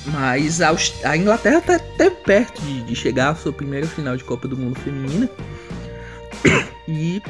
Mas 0.06 0.60
a, 0.60 0.72
a 1.02 1.16
Inglaterra 1.16 1.60
tá 1.60 1.74
até 1.74 2.08
perto 2.10 2.62
de, 2.62 2.82
de, 2.82 2.94
chegar 2.94 3.30
à 3.30 3.34
sua 3.34 3.52
primeira 3.52 3.88
final 3.88 4.16
de 4.16 4.22
Copa 4.22 4.46
do 4.46 4.56
Mundo 4.56 4.78
feminina. 4.78 5.28
E 6.86 7.20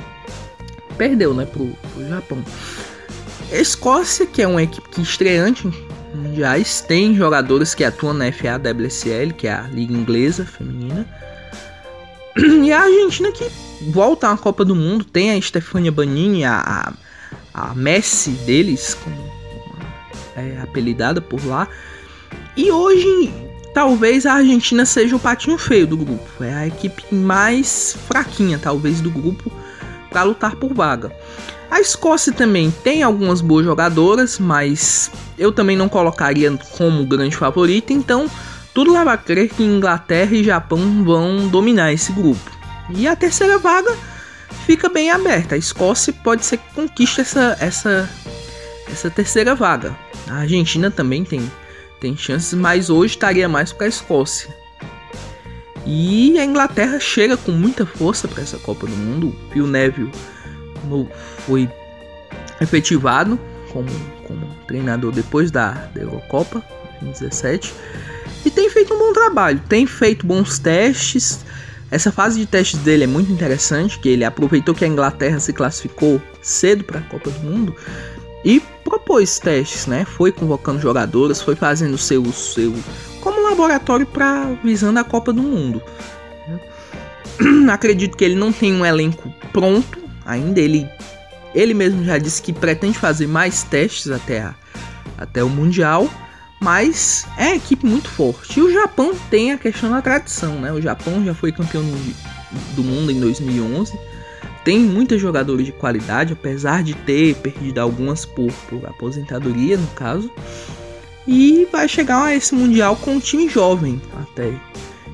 perdeu, 0.98 1.32
né, 1.32 1.46
pro, 1.46 1.68
pro 1.94 2.06
Japão. 2.06 2.44
A 3.50 3.56
Escócia, 3.56 4.26
que 4.26 4.42
é 4.42 4.48
uma 4.48 4.62
equipe 4.62 4.86
que 4.90 5.00
estreante 5.00 5.72
mundiais, 6.12 6.82
tem 6.82 7.14
jogadores 7.14 7.72
que 7.74 7.82
atuam 7.82 8.12
na 8.12 8.30
FA 8.30 8.58
WSL, 8.58 9.32
que 9.32 9.46
é 9.46 9.52
a 9.54 9.62
Liga 9.62 9.94
Inglesa 9.94 10.44
Feminina. 10.44 11.06
E 12.36 12.72
a 12.72 12.82
Argentina 12.82 13.30
que 13.30 13.48
volta 13.90 14.30
à 14.30 14.36
Copa 14.36 14.64
do 14.64 14.74
Mundo, 14.74 15.04
tem 15.04 15.30
a 15.30 15.40
Stefania 15.40 15.92
Banini, 15.92 16.44
a, 16.44 16.92
a, 17.52 17.74
Messi 17.74 18.30
deles, 18.30 18.94
como 18.94 19.16
é 20.36 20.60
apelidada 20.60 21.20
por 21.20 21.44
lá. 21.46 21.68
E 22.56 22.70
hoje, 22.70 23.32
talvez 23.72 24.26
a 24.26 24.34
Argentina 24.34 24.84
seja 24.84 25.14
o 25.14 25.20
patinho 25.20 25.58
feio 25.58 25.86
do 25.86 25.96
grupo. 25.96 26.42
É 26.42 26.54
a 26.54 26.66
equipe 26.66 27.14
mais 27.14 27.96
fraquinha, 28.08 28.58
talvez, 28.58 29.00
do 29.00 29.10
grupo 29.10 29.50
para 30.10 30.22
lutar 30.22 30.56
por 30.56 30.72
vaga. 30.72 31.12
A 31.70 31.80
Escócia 31.80 32.32
também 32.32 32.70
tem 32.70 33.02
algumas 33.02 33.40
boas 33.40 33.64
jogadoras, 33.64 34.38
mas 34.38 35.10
eu 35.36 35.50
também 35.50 35.76
não 35.76 35.88
colocaria 35.88 36.56
como 36.76 37.04
grande 37.04 37.36
favorita, 37.36 37.92
então 37.92 38.30
tudo 38.74 38.92
leva 38.92 39.12
a 39.12 39.16
crer 39.16 39.48
que 39.48 39.62
Inglaterra 39.62 40.34
e 40.34 40.42
Japão 40.42 41.04
vão 41.04 41.46
dominar 41.48 41.92
esse 41.92 42.12
grupo. 42.12 42.50
E 42.90 43.06
a 43.06 43.14
terceira 43.14 43.56
vaga 43.56 43.96
fica 44.66 44.88
bem 44.88 45.10
aberta. 45.10 45.54
A 45.54 45.58
Escócia 45.58 46.12
pode 46.12 46.44
ser 46.44 46.58
que 46.58 46.74
conquiste 46.74 47.20
essa, 47.20 47.56
essa, 47.60 48.10
essa 48.90 49.08
terceira 49.08 49.54
vaga. 49.54 49.96
A 50.28 50.38
Argentina 50.38 50.90
também 50.90 51.24
tem, 51.24 51.48
tem 52.00 52.16
chances, 52.16 52.52
mas 52.52 52.90
hoje 52.90 53.14
estaria 53.14 53.48
mais 53.48 53.72
para 53.72 53.86
a 53.86 53.88
Escócia. 53.88 54.52
E 55.86 56.36
a 56.38 56.44
Inglaterra 56.44 56.98
chega 56.98 57.36
com 57.36 57.52
muita 57.52 57.86
força 57.86 58.26
para 58.26 58.42
essa 58.42 58.58
Copa 58.58 58.86
do 58.86 58.96
Mundo. 58.96 59.28
O 59.28 59.52
Phil 59.52 59.66
Neville 59.68 60.10
foi 61.46 61.70
efetivado 62.60 63.38
como, 63.72 63.88
como 64.26 64.46
treinador 64.66 65.12
depois 65.12 65.50
da, 65.50 65.70
da 65.94 66.00
Eurocopa 66.00 66.64
2017 67.00 67.72
e 68.44 68.50
tem 68.50 68.68
feito 68.68 68.94
um 68.94 68.98
bom 68.98 69.12
trabalho, 69.12 69.60
tem 69.68 69.86
feito 69.86 70.26
bons 70.26 70.58
testes. 70.58 71.44
Essa 71.90 72.10
fase 72.10 72.40
de 72.40 72.46
testes 72.46 72.80
dele 72.80 73.04
é 73.04 73.06
muito 73.06 73.30
interessante, 73.30 73.98
que 73.98 74.08
ele 74.08 74.24
aproveitou 74.24 74.74
que 74.74 74.84
a 74.84 74.88
Inglaterra 74.88 75.38
se 75.38 75.52
classificou 75.52 76.20
cedo 76.42 76.84
para 76.84 76.98
a 76.98 77.02
Copa 77.02 77.30
do 77.30 77.40
Mundo 77.40 77.74
e 78.44 78.60
propôs 78.84 79.38
testes, 79.38 79.86
né? 79.86 80.04
Foi 80.04 80.30
convocando 80.30 80.80
jogadoras, 80.80 81.40
foi 81.40 81.54
fazendo 81.54 81.96
seu 81.96 82.24
seu 82.32 82.74
como 83.20 83.40
laboratório 83.42 84.06
para 84.06 84.52
visando 84.62 84.98
a 84.98 85.04
Copa 85.04 85.32
do 85.32 85.42
Mundo. 85.42 85.80
Acredito 87.70 88.16
que 88.16 88.24
ele 88.24 88.34
não 88.34 88.52
tem 88.52 88.74
um 88.74 88.84
elenco 88.84 89.32
pronto 89.52 89.98
ainda, 90.26 90.60
ele 90.60 90.88
ele 91.54 91.72
mesmo 91.72 92.04
já 92.04 92.18
disse 92.18 92.42
que 92.42 92.52
pretende 92.52 92.98
fazer 92.98 93.28
mais 93.28 93.62
testes 93.62 94.10
até 94.10 94.40
a, 94.40 94.54
até 95.16 95.42
o 95.42 95.48
Mundial, 95.48 96.10
mas 96.60 97.26
é 97.36 97.48
uma 97.48 97.56
equipe 97.56 97.86
muito 97.86 98.08
forte. 98.08 98.58
E 98.58 98.62
o 98.62 98.72
Japão 98.72 99.14
tem 99.30 99.52
a 99.52 99.58
questão 99.58 99.90
da 99.90 100.00
tradição, 100.00 100.60
né? 100.60 100.72
O 100.72 100.80
Japão 100.80 101.24
já 101.24 101.34
foi 101.34 101.52
campeão 101.52 101.82
do 102.74 102.82
mundo 102.82 103.10
em 103.10 103.20
2011. 103.20 103.98
Tem 104.64 104.78
muitos 104.78 105.20
jogadores 105.20 105.66
de 105.66 105.72
qualidade, 105.72 106.32
apesar 106.32 106.82
de 106.82 106.94
ter 106.94 107.34
perdido 107.36 107.78
algumas 107.80 108.24
por, 108.24 108.50
por 108.68 108.86
aposentadoria, 108.86 109.76
no 109.76 109.86
caso. 109.88 110.30
E 111.26 111.66
vai 111.70 111.88
chegar 111.88 112.24
a 112.24 112.34
esse 112.34 112.54
Mundial 112.54 112.96
com 112.96 113.12
um 113.12 113.20
time 113.20 113.48
jovem 113.48 114.00
até. 114.22 114.52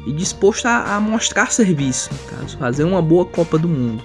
E 0.07 0.13
disposto 0.13 0.67
a, 0.67 0.97
a 0.97 1.01
mostrar 1.01 1.53
serviço, 1.53 2.11
no 2.13 2.39
caso, 2.39 2.59
fazer 2.59 2.85
uma 2.85 3.03
boa 3.03 3.25
Copa 3.25 3.59
do 3.59 3.69
Mundo. 3.69 4.03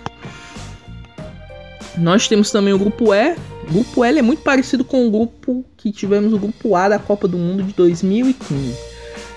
Nós 1.97 2.27
temos 2.27 2.51
também 2.51 2.73
o 2.73 2.79
grupo 2.79 3.13
E. 3.13 3.35
O 3.67 3.74
grupo 3.74 4.03
L 4.03 4.19
é 4.19 4.22
muito 4.22 4.43
parecido 4.43 4.84
com 4.84 5.07
o 5.07 5.12
grupo 5.12 5.65
que 5.75 5.91
tivemos 5.91 6.31
o 6.34 6.38
grupo 6.38 6.75
A 6.75 6.89
da 6.89 7.00
Copa 7.00 7.27
do 7.27 7.38
Mundo 7.38 7.63
de 7.63 7.74
2015. 7.74 8.77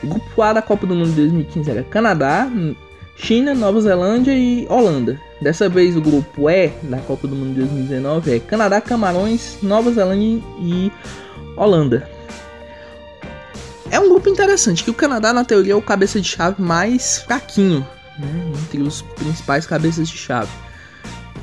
O 0.02 0.06
grupo 0.06 0.42
A 0.42 0.52
da 0.52 0.62
Copa 0.62 0.87
do 0.87 0.94
Mundo 0.94 1.11
de 1.11 1.16
2015 1.16 1.70
era 1.70 1.82
Canadá, 1.82 2.49
China, 3.16 3.54
Nova 3.54 3.80
Zelândia 3.80 4.32
e 4.32 4.66
Holanda. 4.68 5.18
Dessa 5.40 5.68
vez 5.68 5.97
o 5.97 6.00
grupo 6.00 6.50
E 6.50 6.68
da 6.85 6.99
Copa 6.99 7.26
do 7.26 7.35
Mundo 7.35 7.54
de 7.54 7.61
2019 7.61 8.37
é 8.37 8.38
Canadá, 8.38 8.80
Camarões, 8.80 9.56
Nova 9.62 9.90
Zelândia 9.90 10.42
e 10.61 10.92
Holanda. 11.56 12.08
É 13.90 13.99
um 13.99 14.11
grupo 14.11 14.28
interessante, 14.28 14.85
que 14.85 14.90
o 14.90 14.94
Canadá 14.94 15.32
na 15.32 15.44
teoria 15.44 15.73
é 15.73 15.76
o 15.76 15.80
cabeça 15.80 16.20
de 16.20 16.28
chave 16.28 16.61
mais 16.61 17.18
fraquinho, 17.18 17.87
né, 18.18 18.52
entre 18.62 18.82
os 18.82 19.00
principais 19.00 19.66
cabeças 19.66 20.08
de 20.08 20.16
chave. 20.18 20.50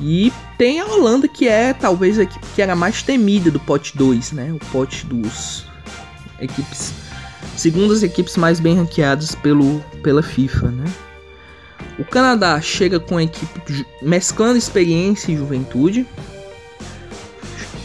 E 0.01 0.31
tem 0.57 0.79
a 0.79 0.85
Holanda, 0.85 1.27
que 1.27 1.47
é 1.47 1.73
talvez 1.73 2.19
a 2.19 2.23
equipe 2.23 2.45
que 2.53 2.61
era 2.61 2.75
mais 2.75 3.01
temida 3.01 3.49
do 3.49 3.59
pote 3.59 3.97
2, 3.97 4.33
né? 4.33 4.51
O 4.51 4.59
pote 4.71 5.05
dos 5.05 5.65
equipes. 6.39 6.93
Segundo 7.55 7.93
as 7.93 8.03
equipes 8.03 8.35
mais 8.35 8.59
bem 8.59 8.75
ranqueadas 8.75 9.33
pelo, 9.35 9.79
pela 10.03 10.21
FIFA, 10.21 10.71
né? 10.71 10.85
O 11.97 12.03
Canadá 12.03 12.59
chega 12.59 12.99
com 12.99 13.17
a 13.17 13.23
equipe 13.23 13.85
mesclando 14.01 14.57
experiência 14.57 15.31
e 15.31 15.37
juventude. 15.37 16.05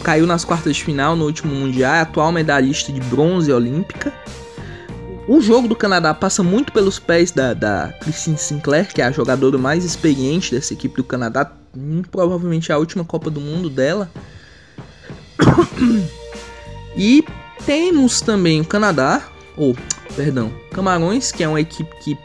Caiu 0.03 0.27
nas 0.27 0.45
quartas 0.45 0.77
de 0.77 0.85
final 0.85 1.15
no 1.15 1.27
último 1.27 1.55
Mundial, 1.55 1.95
é 1.95 2.01
atual 2.01 2.33
medalhista 2.33 2.91
de 2.91 3.01
bronze 3.01 3.53
olímpica. 3.53 4.13
O 5.29 5.41
jogo 5.41 5.69
do 5.69 5.77
Canadá 5.77 6.13
passa 6.13 6.43
muito 6.43 6.73
pelos 6.73 6.99
pés 6.99 7.31
da, 7.31 7.55
da 7.55 7.95
Christine 8.01 8.37
Sinclair, 8.37 8.93
que 8.93 9.01
é 9.01 9.05
a 9.05 9.13
jogadora 9.13 9.57
mais 9.57 9.85
experiente 9.85 10.53
dessa 10.53 10.73
equipe 10.73 10.97
do 10.97 11.05
Canadá, 11.05 11.53
provavelmente 12.11 12.73
a 12.73 12.79
última 12.79 13.05
Copa 13.05 13.31
do 13.31 13.41
Mundo 13.41 13.71
dela. 13.71 14.11
e 16.97 17.25
temos 17.65 18.21
também 18.21 18.61
o 18.61 18.65
Canadá, 18.65 19.23
ou, 19.57 19.77
perdão, 20.17 20.53
Camarões, 20.73 21.31
que 21.33 21.43
é 21.43 21.49
uma 21.49 21.61
equipe 21.61 21.95
que 22.03 22.19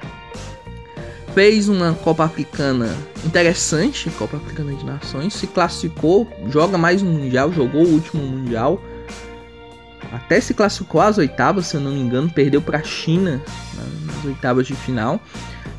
fez 1.33 1.67
uma 1.67 1.93
Copa 1.93 2.23
Africana 2.23 2.95
interessante, 3.25 4.09
Copa 4.11 4.37
Africana 4.37 4.73
de 4.73 4.85
Nações, 4.85 5.33
se 5.33 5.47
classificou, 5.47 6.27
joga 6.49 6.77
mais 6.77 7.01
um 7.01 7.11
Mundial, 7.11 7.51
jogou 7.51 7.83
o 7.83 7.89
último 7.89 8.23
Mundial, 8.23 8.81
até 10.13 10.39
se 10.39 10.53
classificou 10.53 11.01
às 11.01 11.17
oitavas, 11.17 11.67
se 11.67 11.75
eu 11.75 11.81
não 11.81 11.91
me 11.91 11.99
engano, 11.99 12.29
perdeu 12.29 12.61
para 12.61 12.77
a 12.77 12.83
China 12.83 13.41
nas 14.05 14.23
oitavas 14.23 14.65
de 14.65 14.75
final. 14.75 15.19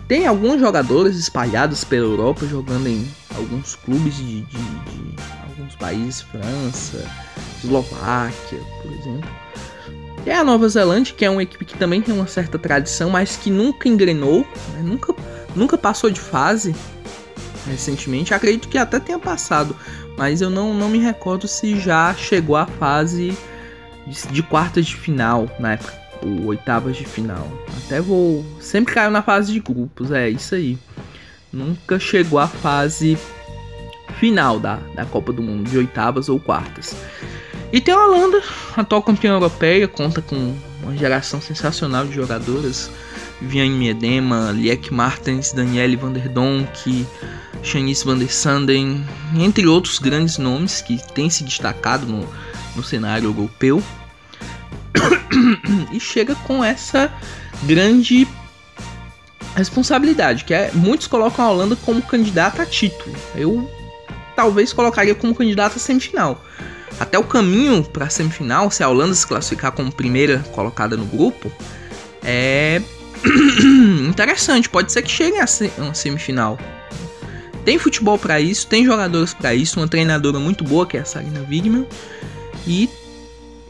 Tem 0.08 0.26
alguns 0.26 0.60
jogadores 0.60 1.16
espalhados 1.16 1.82
pela 1.82 2.06
Europa 2.06 2.46
jogando 2.46 2.86
em 2.86 3.08
alguns 3.36 3.74
clubes 3.74 4.14
de, 4.16 4.42
de, 4.42 4.58
de 4.58 5.14
alguns 5.48 5.74
países, 5.74 6.20
França, 6.22 7.04
Eslováquia, 7.62 8.60
por 8.82 8.92
exemplo. 8.92 9.30
E 10.24 10.30
a 10.30 10.44
Nova 10.44 10.68
Zelândia, 10.68 11.14
que 11.14 11.24
é 11.24 11.30
uma 11.30 11.42
equipe 11.42 11.64
que 11.64 11.76
também 11.76 12.00
tem 12.00 12.14
uma 12.14 12.26
certa 12.26 12.58
tradição, 12.58 13.10
mas 13.10 13.36
que 13.36 13.50
nunca 13.50 13.88
engrenou, 13.88 14.46
né? 14.74 14.82
nunca, 14.82 15.14
nunca 15.54 15.78
passou 15.78 16.10
de 16.10 16.20
fase 16.20 16.74
recentemente. 17.66 18.32
Acredito 18.32 18.68
que 18.68 18.78
até 18.78 19.00
tenha 19.00 19.18
passado, 19.18 19.76
mas 20.16 20.40
eu 20.40 20.50
não, 20.50 20.72
não 20.72 20.88
me 20.88 20.98
recordo 20.98 21.48
se 21.48 21.78
já 21.78 22.14
chegou 22.14 22.56
à 22.56 22.66
fase 22.66 23.36
de, 24.06 24.28
de 24.28 24.42
quartas 24.42 24.86
de 24.86 24.96
final 24.96 25.48
na 25.58 25.72
época, 25.72 25.92
ou 26.26 26.46
oitavas 26.46 26.96
de 26.96 27.04
final. 27.04 27.46
Até 27.84 28.00
vou. 28.00 28.44
Sempre 28.60 28.94
caiu 28.94 29.10
na 29.10 29.22
fase 29.22 29.52
de 29.52 29.60
grupos, 29.60 30.10
é 30.10 30.28
isso 30.28 30.54
aí 30.54 30.78
nunca 31.56 31.98
chegou 31.98 32.38
à 32.38 32.46
fase 32.46 33.16
final 34.18 34.60
da, 34.60 34.76
da 34.94 35.04
Copa 35.04 35.32
do 35.32 35.42
Mundo, 35.42 35.68
de 35.68 35.78
oitavas 35.78 36.28
ou 36.28 36.38
quartas. 36.38 36.94
E 37.72 37.80
tem 37.80 37.92
a 37.94 38.06
Holanda, 38.06 38.42
atual 38.76 39.02
campeã 39.02 39.32
europeia, 39.32 39.88
conta 39.88 40.22
com 40.22 40.54
uma 40.82 40.96
geração 40.96 41.40
sensacional 41.40 42.06
de 42.06 42.14
jogadoras. 42.14 42.90
Viviane 43.40 43.70
Miedema, 43.70 44.50
Liek 44.52 44.92
Martens, 44.94 45.52
Danielle 45.52 45.96
van 45.96 46.12
der 46.12 46.28
Donk, 46.28 47.06
Shanice 47.62 48.04
van 48.04 48.18
der 48.18 48.32
Sanden, 48.32 49.04
entre 49.36 49.66
outros 49.66 49.98
grandes 49.98 50.38
nomes 50.38 50.80
que 50.80 50.96
têm 51.12 51.28
se 51.28 51.44
destacado 51.44 52.06
no, 52.06 52.26
no 52.74 52.82
cenário 52.82 53.26
europeu. 53.26 53.82
e 55.92 56.00
chega 56.00 56.34
com 56.34 56.64
essa 56.64 57.12
grande 57.62 58.26
responsabilidade, 59.54 60.44
que 60.44 60.52
é 60.52 60.70
muitos 60.74 61.06
colocam 61.06 61.44
a 61.44 61.50
Holanda 61.50 61.76
como 61.76 62.02
candidata 62.02 62.62
a 62.62 62.66
título. 62.66 63.14
Eu 63.34 63.70
talvez 64.34 64.72
colocaria 64.72 65.14
como 65.14 65.34
candidata 65.34 65.76
a 65.76 65.78
semifinal. 65.78 66.44
Até 67.00 67.18
o 67.18 67.24
caminho 67.24 67.82
para 67.82 68.06
a 68.06 68.10
semifinal, 68.10 68.70
se 68.70 68.82
a 68.82 68.88
Holanda 68.88 69.14
se 69.14 69.26
classificar 69.26 69.72
como 69.72 69.90
primeira 69.90 70.38
colocada 70.52 70.96
no 70.96 71.06
grupo, 71.06 71.50
é 72.22 72.80
interessante. 74.08 74.68
Pode 74.68 74.92
ser 74.92 75.02
que 75.02 75.10
chegue 75.10 75.38
a 75.38 75.46
uma 75.78 75.94
semifinal. 75.94 76.58
Tem 77.64 77.78
futebol 77.78 78.16
para 78.18 78.40
isso, 78.40 78.66
tem 78.66 78.84
jogadores 78.84 79.34
para 79.34 79.54
isso, 79.54 79.80
uma 79.80 79.88
treinadora 79.88 80.38
muito 80.38 80.62
boa 80.62 80.86
que 80.86 80.96
é 80.96 81.00
a 81.00 81.04
Sarina 81.04 81.44
Wigman 81.48 81.86
e 82.64 82.88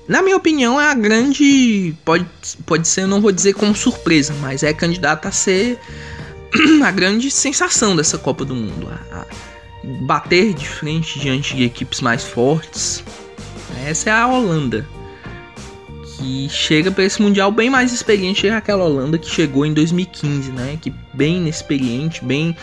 na 0.09 0.23
minha 0.23 0.37
opinião, 0.37 0.81
é 0.81 0.88
a 0.88 0.95
grande. 0.95 1.95
Pode, 2.05 2.27
pode 2.64 2.87
ser, 2.87 3.03
eu 3.03 3.09
não 3.09 3.21
vou 3.21 3.33
dizer 3.33 3.55
como 3.55 3.75
surpresa, 3.75 4.35
mas 4.40 4.62
é 4.62 4.73
candidata 4.73 5.29
a 5.29 5.33
ser 5.33 5.79
a 6.85 6.90
grande 6.90 7.31
sensação 7.31 7.97
dessa 7.97 8.16
Copa 8.16 8.45
do 8.45 8.55
Mundo. 8.55 8.88
A, 8.88 9.21
a 9.21 9.27
bater 10.03 10.55
de 10.55 10.69
frente 10.69 11.19
diante 11.19 11.57
de 11.57 11.64
equipes 11.64 12.01
mais 12.01 12.25
fortes. 12.25 13.03
Essa 13.85 14.11
é 14.11 14.12
a 14.12 14.27
Holanda. 14.29 14.87
Que 16.16 16.49
chega 16.49 16.90
para 16.90 17.05
esse 17.05 17.21
Mundial 17.21 17.51
bem 17.53 17.69
mais 17.69 17.92
experiente 17.92 18.42
que 18.42 18.49
aquela 18.49 18.85
Holanda 18.85 19.19
que 19.19 19.29
chegou 19.29 19.66
em 19.66 19.75
2015, 19.75 20.53
né? 20.53 20.79
Que 20.81 20.92
bem 21.12 21.38
inexperiente, 21.38 22.25
bem 22.25 22.57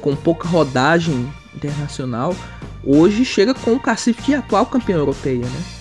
com 0.00 0.16
pouca 0.16 0.48
rodagem 0.48 1.30
internacional. 1.54 2.34
Hoje 2.82 3.24
chega 3.24 3.52
com 3.52 3.74
o 3.74 3.80
cacife 3.80 4.22
de 4.22 4.34
atual 4.34 4.64
campeão 4.64 4.98
europeia, 4.98 5.44
né? 5.44 5.79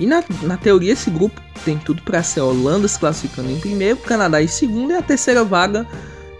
E 0.00 0.06
na, 0.06 0.24
na 0.42 0.56
teoria, 0.56 0.94
esse 0.94 1.10
grupo 1.10 1.38
tem 1.62 1.76
tudo 1.76 2.00
para 2.02 2.22
ser 2.22 2.40
a 2.40 2.44
Holanda 2.44 2.88
se 2.88 2.98
classificando 2.98 3.50
em 3.50 3.60
primeiro, 3.60 3.98
Canadá 3.98 4.42
em 4.42 4.48
segundo 4.48 4.92
e 4.92 4.96
a 4.96 5.02
terceira 5.02 5.44
vaga 5.44 5.86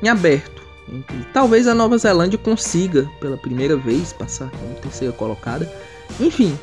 em 0.03 0.09
aberto. 0.09 0.63
Talvez 1.35 1.69
a 1.69 1.75
Nova 1.75 1.99
Zelândia 1.99 2.39
consiga 2.39 3.09
pela 3.21 3.37
primeira 3.37 3.77
vez 3.77 4.15
passar 4.15 4.51
como 4.51 4.75
terceira 4.77 5.13
colocada. 5.13 5.71
Enfim, 6.19 6.59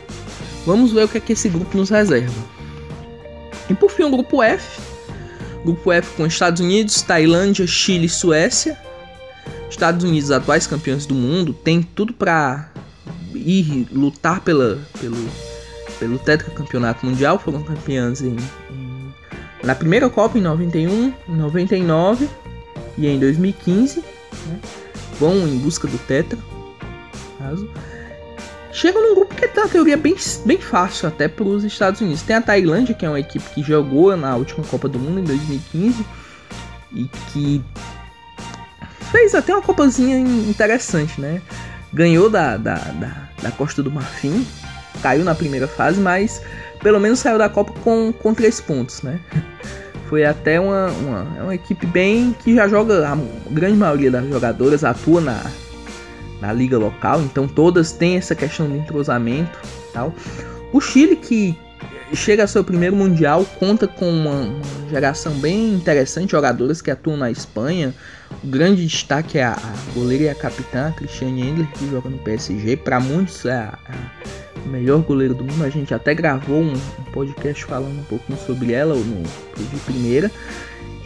vamos 0.65 0.91
ver 0.91 1.05
o 1.05 1.07
que 1.07 1.19
é 1.19 1.21
que 1.21 1.33
esse 1.33 1.47
grupo 1.47 1.77
nos 1.77 1.91
reserva. 1.91 2.33
E 3.69 3.75
por 3.75 3.91
fim, 3.91 4.03
o 4.03 4.09
grupo 4.09 4.41
F. 4.41 4.81
Grupo 5.63 5.91
F 5.91 6.15
com 6.17 6.25
Estados 6.25 6.61
Unidos, 6.61 7.03
Tailândia, 7.03 7.67
Chile 7.67 8.07
e 8.07 8.09
Suécia. 8.09 8.75
Estados 9.69 10.03
Unidos, 10.03 10.31
atuais 10.31 10.65
campeões 10.65 11.05
do 11.05 11.13
mundo, 11.13 11.53
tem 11.53 11.83
tudo 11.83 12.11
para 12.11 12.71
ir 13.35 13.87
lutar 13.91 14.41
pela, 14.41 14.79
pelo 14.99 15.17
pelo 15.99 16.19
tetracampeonato 16.19 17.05
mundial, 17.05 17.39
foram 17.39 17.61
campeãs 17.63 18.21
em, 18.21 18.35
em, 18.71 19.13
na 19.63 19.75
primeira 19.75 20.09
Copa 20.09 20.37
em 20.37 20.41
91, 20.41 21.13
em 21.27 21.35
99 21.35 22.29
e 22.97 23.07
em 23.07 23.19
2015. 23.19 23.99
Né? 23.99 24.59
Vão 25.19 25.47
em 25.47 25.57
busca 25.57 25.87
do 25.87 25.97
tetra. 25.99 26.37
Caso. 27.37 27.69
Chegam 28.71 29.01
num 29.01 29.15
grupo 29.15 29.33
que 29.33 29.45
é, 29.45 29.51
na 29.55 29.67
teoria, 29.67 29.97
bem, 29.97 30.15
bem 30.45 30.59
fácil 30.59 31.07
até 31.07 31.27
para 31.27 31.43
os 31.43 31.63
Estados 31.63 31.99
Unidos. 31.99 32.21
Tem 32.21 32.35
a 32.35 32.41
Tailândia, 32.41 32.93
que 32.93 33.05
é 33.05 33.09
uma 33.09 33.19
equipe 33.19 33.49
que 33.49 33.63
jogou 33.63 34.15
na 34.15 34.35
última 34.35 34.63
Copa 34.65 34.87
do 34.87 34.99
Mundo 34.99 35.19
em 35.19 35.23
2015 35.23 36.05
e 36.93 37.09
que 37.31 37.63
fez 39.11 39.33
até 39.33 39.53
uma 39.53 39.63
copazinha 39.63 40.19
interessante, 40.19 41.19
né? 41.19 41.41
Ganhou 41.91 42.29
da, 42.29 42.55
da, 42.57 42.75
da, 42.75 43.29
da 43.41 43.51
Costa 43.51 43.81
do 43.81 43.91
Marfim, 43.91 44.45
caiu 45.01 45.23
na 45.23 45.35
primeira 45.35 45.67
fase, 45.67 45.99
mas 45.99 46.41
pelo 46.81 46.99
menos 46.99 47.19
saiu 47.19 47.37
da 47.37 47.49
Copa 47.49 47.73
com, 47.83 48.13
com 48.13 48.33
três 48.33 48.59
pontos, 48.59 49.01
né? 49.01 49.19
Foi 50.07 50.23
até 50.23 50.57
uma, 50.57 50.87
uma, 50.87 51.37
é 51.37 51.43
uma 51.43 51.55
equipe 51.55 51.85
bem 51.85 52.33
que 52.43 52.55
já 52.55 52.67
joga, 52.67 53.09
a 53.09 53.17
grande 53.51 53.75
maioria 53.75 54.09
das 54.09 54.25
jogadoras 54.25 54.85
atua 54.85 55.19
na, 55.19 55.43
na 56.39 56.53
liga 56.53 56.77
local, 56.77 57.21
então 57.21 57.45
todas 57.45 57.91
têm 57.91 58.15
essa 58.15 58.33
questão 58.33 58.69
de 58.69 58.77
entrosamento 58.77 59.59
tal. 59.91 60.13
O 60.71 60.79
Chile 60.79 61.17
que 61.17 61.57
chega 62.13 62.43
ao 62.43 62.47
seu 62.47 62.63
primeiro 62.63 62.95
mundial, 62.95 63.45
conta 63.59 63.87
com 63.87 64.09
uma, 64.09 64.49
geração 64.89 65.33
bem 65.33 65.73
interessante, 65.73 66.31
jogadores 66.31 66.81
que 66.81 66.89
atuam 66.89 67.17
na 67.17 67.29
Espanha. 67.29 67.93
O 68.43 68.47
grande 68.47 68.85
destaque 68.85 69.37
é 69.37 69.43
a, 69.43 69.53
a 69.53 69.93
goleira 69.93 70.25
e 70.25 70.29
a 70.29 70.35
capitã, 70.35 70.87
a 70.87 70.91
Cristiane 70.91 71.41
Endler, 71.41 71.67
que 71.71 71.89
joga 71.89 72.09
no 72.09 72.17
PSG. 72.19 72.77
Para 72.77 72.99
muitos 72.99 73.45
é 73.45 73.53
a, 73.53 73.77
a 73.87 74.46
melhor 74.67 74.99
goleira 75.01 75.33
do 75.33 75.43
mundo. 75.43 75.63
A 75.63 75.69
gente 75.69 75.93
até 75.93 76.13
gravou 76.13 76.61
um, 76.61 76.73
um 76.73 77.11
podcast 77.11 77.65
falando 77.65 77.99
um 77.99 78.03
pouquinho 78.03 78.37
sobre 78.39 78.73
ela 78.73 78.95
no 78.95 79.23
de 79.23 79.77
primeira. 79.85 80.31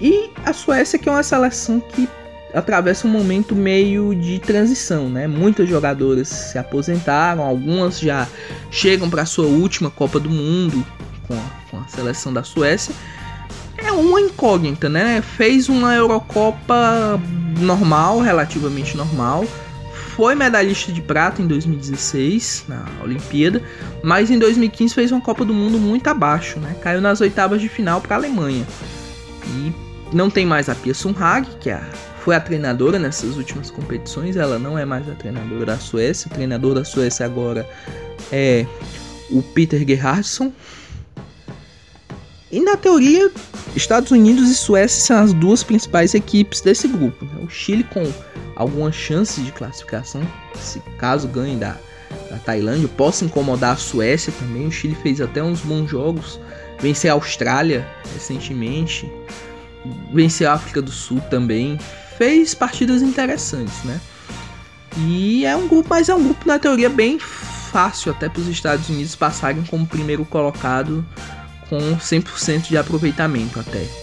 E 0.02 0.30
a 0.46 0.52
Suécia, 0.52 0.98
que 0.98 1.08
é 1.08 1.12
uma 1.12 1.24
seleção 1.24 1.80
que 1.80 2.10
atravessa 2.54 3.08
um 3.08 3.12
momento 3.12 3.56
meio 3.56 4.14
de 4.14 4.40
transição, 4.40 5.10
né? 5.10 5.28
Muitas 5.28 5.70
jogadoras 5.70 6.28
se 6.28 6.58
aposentaram, 6.58 7.44
algumas 7.44 8.00
já 8.00 8.28
chegam 8.70 9.10
para 9.10 9.26
sua 9.26 9.46
última 9.46 9.90
Copa 9.90 10.20
do 10.20 10.30
Mundo 10.30 10.86
com 11.28 11.34
a, 11.34 11.44
com 11.70 11.78
a, 11.80 11.88
seleção 11.88 12.34
da 12.34 12.44
Suécia. 12.44 12.94
É 13.78 13.92
uma 13.92 14.20
incógnita, 14.20 14.90
né? 14.90 15.22
Fez 15.22 15.70
uma 15.70 15.96
Eurocopa 15.96 17.20
normal, 17.60 18.20
relativamente 18.20 18.98
normal. 18.98 19.46
Foi 20.16 20.36
medalhista 20.36 20.92
de 20.92 21.02
prata 21.02 21.42
em 21.42 21.48
2016 21.48 22.66
na 22.68 22.86
Olimpíada, 23.04 23.62
mas 24.04 24.30
em 24.30 24.38
2015 24.38 24.94
fez 24.94 25.12
uma 25.12 25.22
Copa 25.22 25.46
do 25.46 25.54
Mundo 25.54 25.78
muito 25.78 26.08
abaixo, 26.08 26.60
né? 26.60 26.76
Caiu 26.82 27.02
nas 27.02 27.22
oitavas 27.22 27.62
de 27.62 27.70
final 27.70 28.02
para 28.02 28.16
a 28.16 28.20
Alemanha. 28.20 28.68
E 29.48 29.74
não 30.14 30.30
tem 30.30 30.46
mais 30.46 30.68
a 30.70 30.76
Pia 30.76 30.94
Sundhage, 30.94 31.50
que 31.60 31.70
é 31.70 31.74
a 31.74 31.84
foi 32.22 32.36
a 32.36 32.40
treinadora 32.40 33.00
nessas 33.00 33.36
últimas 33.36 33.72
competições. 33.72 34.38
Ela 34.38 34.60
não 34.60 34.78
é 34.78 34.86
mais 34.86 35.10
a 35.10 35.14
treinadora 35.14 35.66
da 35.66 35.78
Suécia. 35.78 36.30
O 36.30 36.34
treinador 36.34 36.76
da 36.76 36.86
Suécia 36.86 37.26
agora 37.26 37.68
é 38.32 38.66
o 39.30 39.42
Peter 39.42 39.80
Gerhardsson. 39.86 40.54
E 42.52 42.60
na 42.60 42.78
teoria, 42.78 43.32
Estados 43.76 44.12
Unidos 44.12 44.50
e 44.50 44.56
Suécia 44.56 45.02
são 45.02 45.18
as 45.18 45.34
duas 45.34 45.64
principais 45.64 46.14
equipes 46.14 46.62
desse 46.62 46.88
grupo. 46.88 47.26
Né? 47.26 47.44
O 47.44 47.50
Chile 47.50 47.84
com 47.86 48.04
algumas 48.62 48.96
chances 48.96 49.44
de 49.44 49.52
classificação, 49.52 50.22
se 50.56 50.80
caso 50.98 51.28
ganhe 51.28 51.58
da, 51.58 51.76
da 52.30 52.38
Tailândia, 52.38 52.88
possa 52.88 53.26
incomodar 53.26 53.74
a 53.74 53.78
Suécia 53.78 54.32
também. 54.40 54.68
O 54.68 54.72
Chile 54.72 54.96
fez 55.02 55.20
até 55.20 55.42
uns 55.44 55.62
bons 55.62 55.90
jogos, 55.90 56.40
vencer 56.80 57.10
a 57.10 57.14
Austrália 57.16 57.88
recentemente, 58.14 59.12
vencer 60.14 60.48
a 60.48 60.54
África 60.54 60.82
do 60.82 60.92
Sul 60.92 61.20
também, 61.30 61.78
fez 62.18 62.54
partidas 62.54 63.02
interessantes, 63.02 63.84
né? 63.84 64.00
E 64.98 65.46
é 65.46 65.56
um 65.56 65.68
grupo, 65.68 65.90
mas 65.90 66.10
é 66.10 66.16
um 66.16 66.24
grupo 66.24 66.46
na 66.46 66.60
teoria 66.60 66.90
bem 66.90 67.18
fácil 67.18 68.12
até 68.12 68.28
para 68.28 68.42
os 68.42 68.48
Estados 68.48 68.90
Unidos 68.90 69.16
passarem 69.16 69.64
como 69.64 69.88
primeiro 69.88 70.26
colocado 70.26 71.06
com 71.70 71.80
100% 71.98 72.68
de 72.68 72.78
aproveitamento 72.78 73.60
até. 73.60 74.01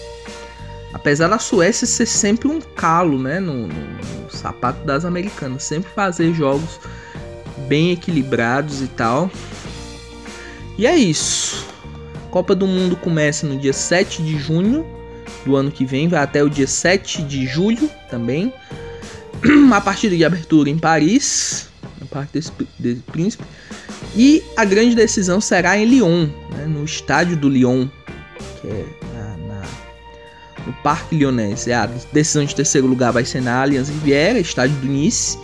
Apesar 0.93 1.27
da 1.27 1.37
Suécia 1.37 1.85
ser 1.85 2.05
sempre 2.05 2.47
um 2.47 2.59
calo, 2.59 3.19
né, 3.19 3.39
no, 3.39 3.67
no, 3.67 3.73
no 4.23 4.31
sapato 4.31 4.85
das 4.85 5.05
americanas, 5.05 5.63
sempre 5.63 5.89
fazer 5.91 6.33
jogos 6.33 6.79
bem 7.67 7.91
equilibrados 7.91 8.81
e 8.81 8.87
tal. 8.87 9.29
E 10.77 10.87
é 10.87 10.95
isso. 10.95 11.65
A 12.25 12.31
Copa 12.31 12.55
do 12.55 12.65
Mundo 12.65 12.95
começa 12.95 13.45
no 13.45 13.57
dia 13.57 13.73
7 13.73 14.23
de 14.23 14.37
junho 14.39 14.85
do 15.45 15.55
ano 15.55 15.71
que 15.71 15.85
vem, 15.85 16.07
vai 16.07 16.21
até 16.21 16.43
o 16.43 16.49
dia 16.49 16.67
7 16.67 17.21
de 17.23 17.45
julho 17.45 17.89
também. 18.09 18.53
A 19.73 19.81
partida 19.81 20.15
de 20.15 20.25
abertura 20.25 20.69
em 20.69 20.77
Paris, 20.77 21.69
no 21.99 22.07
Parque 22.07 22.39
do 22.79 23.03
Príncipe. 23.11 23.43
E 24.15 24.43
a 24.57 24.65
grande 24.65 24.95
decisão 24.95 25.39
será 25.39 25.77
em 25.77 25.85
Lyon, 25.85 26.27
né, 26.51 26.65
no 26.65 26.83
estádio 26.83 27.37
do 27.37 27.47
Lyon, 27.47 27.87
que 28.59 28.67
é 28.67 28.85
no 30.69 30.73
Parque 30.83 31.15
Lyonnais. 31.15 31.67
É 31.67 31.73
a 31.73 31.87
decisão 32.13 32.45
de 32.45 32.55
terceiro 32.55 32.87
lugar 32.87 33.11
vai 33.11 33.25
ser 33.25 33.41
na 33.41 33.61
Allianz 33.61 33.89
Riviera, 33.89 34.39
estádio 34.39 34.75
do 34.77 34.87
Nice. 34.87 35.37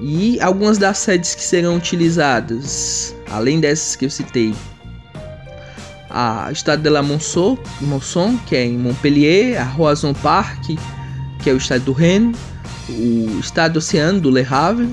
E 0.00 0.40
algumas 0.40 0.78
das 0.78 0.98
sedes 0.98 1.34
que 1.34 1.42
serão 1.42 1.76
utilizadas, 1.76 3.14
além 3.30 3.60
dessas 3.60 3.94
que 3.94 4.06
eu 4.06 4.10
citei, 4.10 4.52
a 6.10 6.48
Estade 6.50 6.82
de 6.82 6.88
la 6.88 7.02
Monceau, 7.02 7.56
Monson, 7.80 8.36
que 8.46 8.56
é 8.56 8.64
em 8.64 8.76
Montpellier, 8.76 9.60
a 9.60 9.64
Roison 9.64 10.12
Park, 10.12 10.76
que 11.42 11.50
é 11.50 11.52
o 11.52 11.56
estádio 11.56 11.86
do 11.86 11.92
Rennes, 11.92 12.36
o 12.88 13.38
estádio 13.38 13.78
Oceano 13.78 14.20
do 14.20 14.30
Le 14.30 14.44
Havre, 14.48 14.88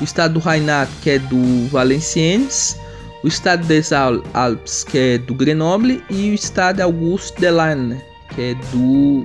o 0.00 0.04
estádio 0.04 0.34
do 0.34 0.40
Reinat, 0.40 0.90
que 1.00 1.10
é 1.10 1.18
do 1.18 1.68
Valenciennes, 1.68 2.76
o 3.24 3.28
estádio 3.28 3.66
des 3.66 3.92
Alpes, 3.92 4.84
que 4.84 4.98
é 4.98 5.18
do 5.18 5.34
Grenoble, 5.34 6.04
e 6.10 6.30
o 6.30 6.34
estádio 6.34 6.84
Auguste 6.84 7.40
Delaine, 7.40 7.98
que 8.34 8.40
é 8.40 8.54
do 8.72 9.24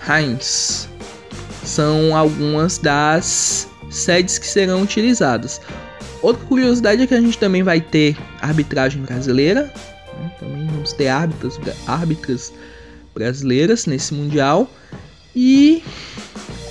Reims. 0.00 0.88
São 1.64 2.16
algumas 2.16 2.78
das 2.78 3.68
sedes 3.90 4.38
que 4.38 4.46
serão 4.46 4.82
utilizadas. 4.82 5.60
Outra 6.22 6.44
curiosidade 6.46 7.02
é 7.02 7.06
que 7.06 7.14
a 7.14 7.20
gente 7.20 7.38
também 7.38 7.62
vai 7.62 7.80
ter 7.80 8.16
arbitragem 8.40 9.02
brasileira, 9.02 9.72
né? 10.18 10.32
Também 10.38 10.66
vamos 10.66 10.92
ter 10.92 11.08
árbitras, 11.08 11.58
árbitras 11.86 12.52
brasileiras 13.14 13.86
nesse 13.86 14.14
Mundial. 14.14 14.70
E 15.34 15.82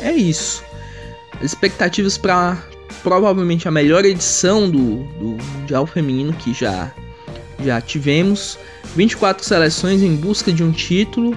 é 0.02 0.12
isso. 0.12 0.64
As 1.38 1.46
expectativas 1.46 2.18
para 2.18 2.58
provavelmente 3.02 3.68
a 3.68 3.72
melhor 3.72 4.06
edição 4.06 4.70
do, 4.70 5.04
do 5.20 5.44
Mundial 5.60 5.86
Feminino 5.86 6.34
que 6.34 6.54
já, 6.54 6.92
já 7.64 7.82
tivemos. 7.82 8.58
24 8.96 9.46
seleções 9.46 10.02
em 10.02 10.16
busca 10.16 10.52
de 10.52 10.64
um 10.64 10.72
título. 10.72 11.36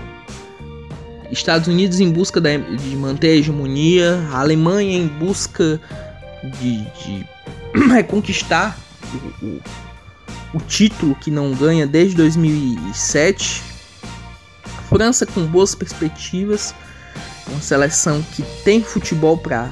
Estados 1.31 1.67
Unidos 1.67 1.99
em 2.01 2.11
busca 2.11 2.41
de, 2.41 2.97
manter 2.97 3.29
a 3.29 3.35
hegemonia. 3.37 4.27
A 4.33 4.41
Alemanha 4.41 4.99
em 4.99 5.07
busca 5.07 5.81
de, 6.61 6.79
de 6.83 7.27
reconquistar 7.91 8.79
o, 9.43 9.47
o 9.47 9.61
o 10.55 10.61
título 10.61 11.15
que 11.15 11.31
não 11.31 11.53
ganha 11.53 11.87
desde 11.87 12.17
2007. 12.17 13.63
França 14.89 15.25
com 15.25 15.47
boas 15.47 15.75
perspectivas, 15.75 16.75
uma 17.49 17.61
seleção 17.61 18.23
que 18.35 18.43
tem 18.63 18.83
futebol 18.83 19.39
para 19.39 19.71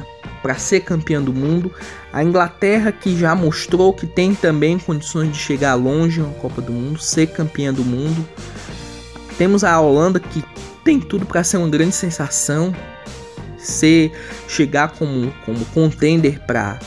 ser 0.58 0.80
campeã 0.80 1.20
do 1.20 1.32
mundo. 1.32 1.72
A 2.12 2.22
Inglaterra 2.22 2.92
que 2.92 3.16
já 3.16 3.34
mostrou 3.34 3.92
que 3.92 4.06
tem 4.06 4.34
também 4.34 4.78
condições 4.78 5.32
de 5.32 5.38
chegar 5.38 5.74
longe 5.74 6.20
na 6.20 6.28
Copa 6.34 6.60
do 6.60 6.72
Mundo, 6.72 7.00
ser 7.00 7.28
campeã 7.28 7.72
do 7.72 7.84
mundo. 7.84 8.26
Temos 9.38 9.64
a 9.64 9.78
Holanda 9.80 10.20
que 10.20 10.44
tem 10.84 11.00
tudo 11.00 11.26
para 11.26 11.44
ser 11.44 11.56
uma 11.58 11.68
grande 11.68 11.94
sensação, 11.94 12.74
ser 13.58 14.12
chegar 14.48 14.88
como 14.92 15.32
como 15.44 15.64
contender 15.66 16.40
para 16.40 16.78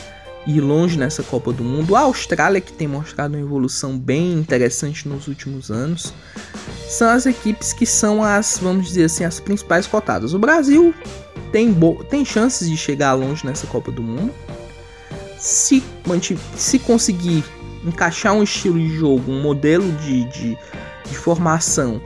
ir 0.45 0.59
longe 0.59 0.97
nessa 0.97 1.23
Copa 1.23 1.51
do 1.51 1.63
Mundo. 1.63 1.95
A 1.95 2.01
Austrália, 2.01 2.61
que 2.61 2.73
tem 2.73 2.87
mostrado 2.87 3.35
uma 3.35 3.43
evolução 3.43 3.97
bem 3.97 4.33
interessante 4.33 5.07
nos 5.07 5.27
últimos 5.27 5.71
anos, 5.71 6.13
são 6.87 7.09
as 7.09 7.25
equipes 7.25 7.73
que 7.73 7.85
são 7.85 8.23
as, 8.23 8.59
vamos 8.61 8.87
dizer 8.87 9.05
assim, 9.05 9.23
as 9.23 9.39
principais 9.39 9.87
cotadas. 9.87 10.33
O 10.33 10.39
Brasil 10.39 10.93
tem, 11.53 11.71
tem 12.09 12.25
chances 12.25 12.67
de 12.67 12.75
chegar 12.75 13.13
longe 13.13 13.45
nessa 13.45 13.67
Copa 13.67 13.91
do 13.91 14.01
Mundo. 14.01 14.33
Se, 15.37 15.83
se 16.57 16.79
conseguir 16.79 17.45
encaixar 17.85 18.33
um 18.33 18.41
estilo 18.41 18.79
de 18.79 18.89
jogo, 18.97 19.31
um 19.31 19.41
modelo 19.41 19.89
de, 19.97 20.23
de, 20.25 20.57
de 21.05 21.15
formação 21.15 22.01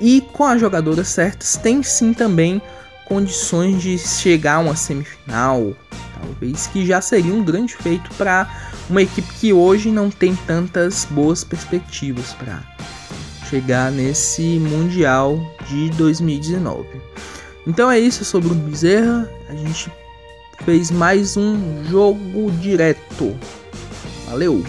e 0.00 0.20
com 0.32 0.44
as 0.44 0.60
jogadoras 0.60 1.06
certas, 1.08 1.56
tem 1.56 1.82
sim 1.82 2.12
também 2.12 2.60
condições 3.04 3.80
de 3.80 3.96
chegar 3.96 4.56
a 4.56 4.60
uma 4.60 4.74
semifinal, 4.74 5.72
talvez, 6.20 6.66
que 6.66 6.84
já 6.84 7.00
seria 7.00 7.34
um 7.34 7.44
grande 7.44 7.76
feito 7.76 8.10
para 8.14 8.48
uma 8.88 9.02
equipe 9.02 9.32
que 9.34 9.52
hoje 9.52 9.90
não 9.90 10.10
tem 10.10 10.34
tantas 10.34 11.04
boas 11.04 11.44
perspectivas 11.44 12.32
para 12.32 12.62
chegar 13.48 13.92
nesse 13.92 14.58
Mundial 14.58 15.38
de 15.68 15.90
2019. 15.90 16.88
Então 17.66 17.90
é 17.90 17.98
isso 17.98 18.24
sobre 18.24 18.50
o 18.50 18.54
Bezerra. 18.54 19.30
A 19.48 19.54
gente 19.54 19.90
fez 20.64 20.90
mais 20.90 21.36
um 21.36 21.84
jogo 21.84 22.50
direto. 22.52 23.36
Valeu! 24.26 24.64